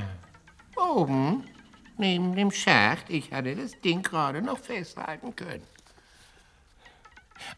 [0.76, 1.48] oben,
[1.96, 3.10] neben dem Schacht.
[3.10, 5.66] Ich hatte das Ding gerade noch festhalten können.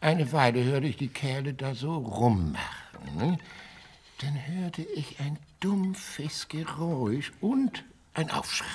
[0.01, 3.17] Eine Weile hörte ich die Kerle da so rummachen.
[3.17, 3.37] Ne?
[4.21, 8.65] Dann hörte ich ein dumpfes Geräusch und ein Aufschrei.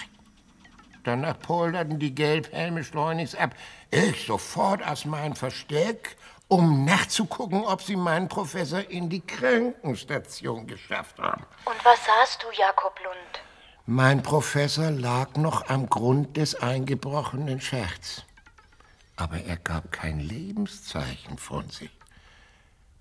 [1.04, 3.54] Danach polterten die Gelbhelme schleunigst ab.
[3.90, 6.16] Ich sofort aus meinem Versteck,
[6.46, 11.44] um nachzugucken, ob sie meinen Professor in die Krankenstation geschafft haben.
[11.64, 13.51] Und was sahst du, Jakob Lund?
[13.86, 18.24] Mein Professor lag noch am Grund des eingebrochenen Schachts.
[19.16, 21.90] Aber er gab kein Lebenszeichen von sich.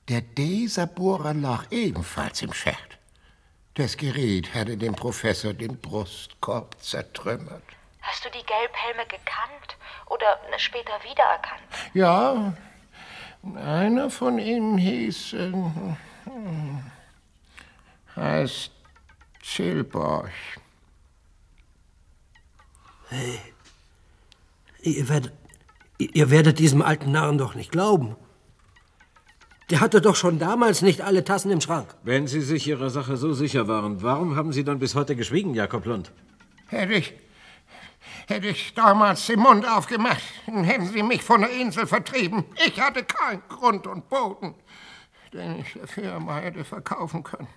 [0.09, 2.97] Der Deserbohrer lag ebenfalls im Schacht.
[3.75, 7.63] Das Gerät hatte dem Professor den Brustkorb zertrümmert.
[8.01, 9.77] Hast du die Gelbhelme gekannt
[10.07, 11.61] oder später wiedererkannt?
[11.93, 12.53] Ja,
[13.55, 15.33] einer von ihnen hieß.
[15.33, 15.53] Äh,
[18.15, 18.71] heißt
[19.43, 20.60] Zilborch.
[23.13, 23.39] Hey,
[24.83, 25.33] ihr werdet,
[25.97, 28.15] ihr werdet diesem alten Narren doch nicht glauben.
[29.69, 31.93] Der hatte doch schon damals nicht alle Tassen im Schrank.
[32.03, 35.53] Wenn Sie sich Ihrer Sache so sicher waren, warum haben Sie dann bis heute geschwiegen,
[35.53, 36.13] Jakob Lund?
[36.67, 37.13] Hätte ich,
[38.27, 42.45] hätte ich damals den Mund aufgemacht, dann hätten sie mich von der Insel vertrieben.
[42.65, 44.55] Ich hatte keinen Grund und Boden,
[45.33, 47.49] den ich der Firma hätte verkaufen können.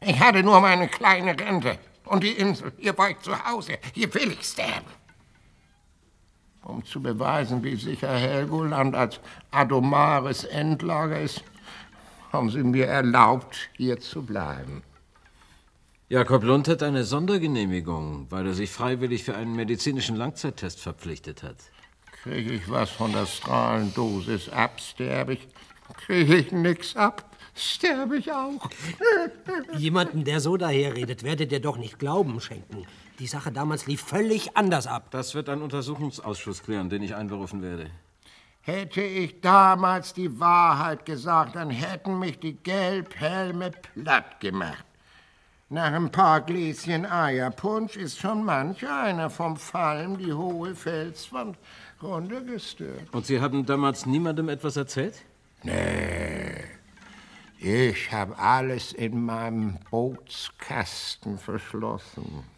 [0.00, 1.78] Ich hatte nur meine kleine Rente
[2.08, 2.72] und die Insel.
[2.78, 3.78] Hier war ich zu Hause.
[3.94, 4.86] Hier will ich sterben.
[6.62, 11.42] Um zu beweisen, wie sicher Helgoland als adomares Endlager ist,
[12.32, 14.82] haben sie mir erlaubt, hier zu bleiben.
[16.10, 21.56] Jakob Lund hat eine Sondergenehmigung, weil er sich freiwillig für einen medizinischen Langzeittest verpflichtet hat.
[22.22, 25.48] Kriege ich was von der Strahlendosis ab, sterbe ich.
[25.98, 28.70] Kriege ich nix ab, sterbe ich auch.
[29.76, 32.86] Jemanden, der so daherredet, werdet ihr doch nicht Glauben schenken.
[33.18, 35.10] Die Sache damals lief völlig anders ab.
[35.10, 37.90] Das wird ein Untersuchungsausschuss klären, den ich einberufen werde.
[38.60, 44.84] Hätte ich damals die Wahrheit gesagt, dann hätten mich die Gelbhelme platt gemacht.
[45.70, 51.58] Nach ein paar Gläschen Eierpunsch ist schon manch einer vom Fallen die hohe Felswand
[52.02, 53.12] runtergestört.
[53.12, 55.24] Und Sie haben damals niemandem etwas erzählt?
[55.62, 56.64] Nee,
[57.58, 62.48] ich habe alles in meinem Bootskasten verschlossen.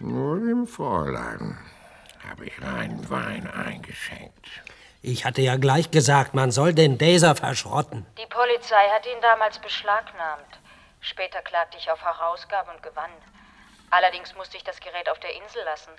[0.00, 1.56] Nur dem Fräulein
[2.28, 4.48] habe ich reinen Wein eingeschenkt.
[5.02, 8.06] Ich hatte ja gleich gesagt, man soll den Daser verschrotten.
[8.18, 10.58] Die Polizei hat ihn damals beschlagnahmt.
[11.00, 13.10] Später klagte ich auf Herausgabe und gewann.
[13.90, 15.92] Allerdings musste ich das Gerät auf der Insel lassen.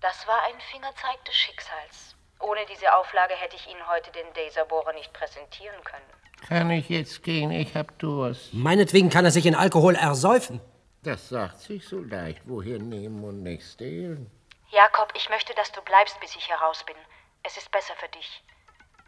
[0.00, 2.13] Das war ein Fingerzeig des Schicksals.
[2.40, 6.04] Ohne diese Auflage hätte ich Ihnen heute den Daserbohrer nicht präsentieren können.
[6.48, 7.50] Kann ich jetzt gehen?
[7.50, 8.52] Ich hab Durst.
[8.52, 10.60] Meinetwegen kann er sich in Alkohol ersäufen.
[11.02, 12.42] Das sagt sich so leicht.
[12.44, 14.30] Woher nehmen und nicht stehlen?
[14.70, 16.96] Jakob, ich möchte, dass du bleibst, bis ich heraus bin.
[17.42, 18.42] Es ist besser für dich.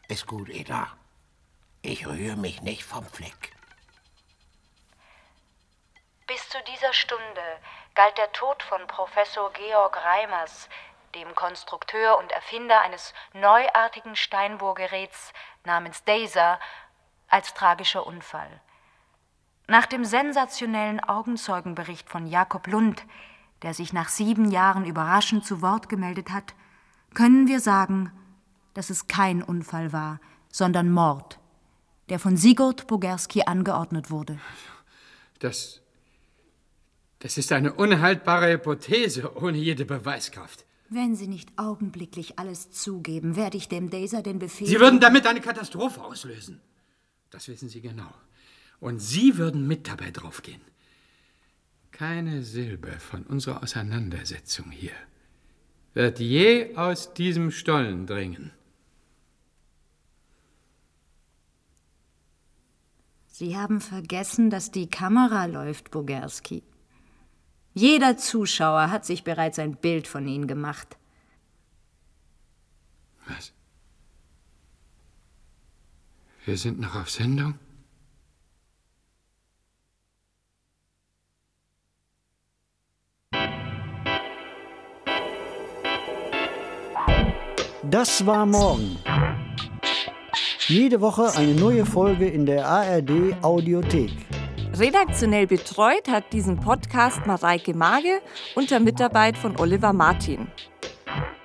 [0.09, 0.97] Ist gut, Eda.
[1.83, 3.53] Ich rühre mich nicht vom Fleck.
[6.27, 7.61] Bis zu dieser Stunde
[7.95, 10.68] galt der Tod von Professor Georg Reimers,
[11.14, 15.32] dem Konstrukteur und Erfinder eines neuartigen Steinbohrgeräts
[15.64, 16.59] namens Daser,
[17.28, 18.61] als tragischer Unfall.
[19.68, 23.04] Nach dem sensationellen Augenzeugenbericht von Jakob Lund,
[23.62, 26.54] der sich nach sieben Jahren überraschend zu Wort gemeldet hat,
[27.14, 28.12] können wir sagen,
[28.74, 30.20] dass es kein Unfall war,
[30.52, 31.38] sondern Mord,
[32.09, 34.38] der von Sigurd Bogerski angeordnet wurde.
[35.38, 35.80] Das.
[37.20, 40.66] Das ist eine unhaltbare Hypothese ohne jede Beweiskraft.
[40.89, 44.68] Wenn Sie nicht augenblicklich alles zugeben, werde ich dem Daser den Befehl.
[44.68, 46.61] Sie würden damit eine Katastrophe auslösen.
[47.30, 48.12] Das wissen Sie genau.
[48.78, 50.61] Und Sie würden mit dabei draufgehen.
[51.91, 54.93] Keine Silbe von unserer Auseinandersetzung hier
[55.95, 58.53] wird je aus diesem Stollen dringen.
[63.28, 66.62] Sie haben vergessen, dass die Kamera läuft, Bogerski.
[67.79, 70.97] Jeder Zuschauer hat sich bereits ein Bild von Ihnen gemacht.
[73.29, 73.53] Was?
[76.47, 77.59] Wir sind noch auf Sendung?
[87.83, 88.97] Das war morgen.
[90.66, 94.36] Jede Woche eine neue Folge in der ARD Audiothek.
[94.79, 98.20] Redaktionell betreut hat diesen Podcast Mareike Mage
[98.55, 100.49] unter Mitarbeit von Oliver Martin.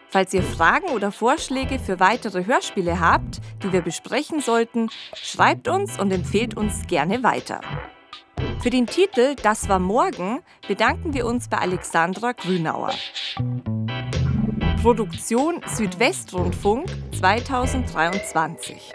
[0.10, 5.98] Falls ihr Fragen oder Vorschläge für weitere Hörspiele habt, die wir besprechen sollten, schreibt uns
[5.98, 7.62] und empfehlt uns gerne weiter.
[8.60, 12.92] Für den Titel Das war morgen bedanken wir uns bei Alexandra Grünauer.
[14.82, 18.94] Produktion Südwestrundfunk 2023.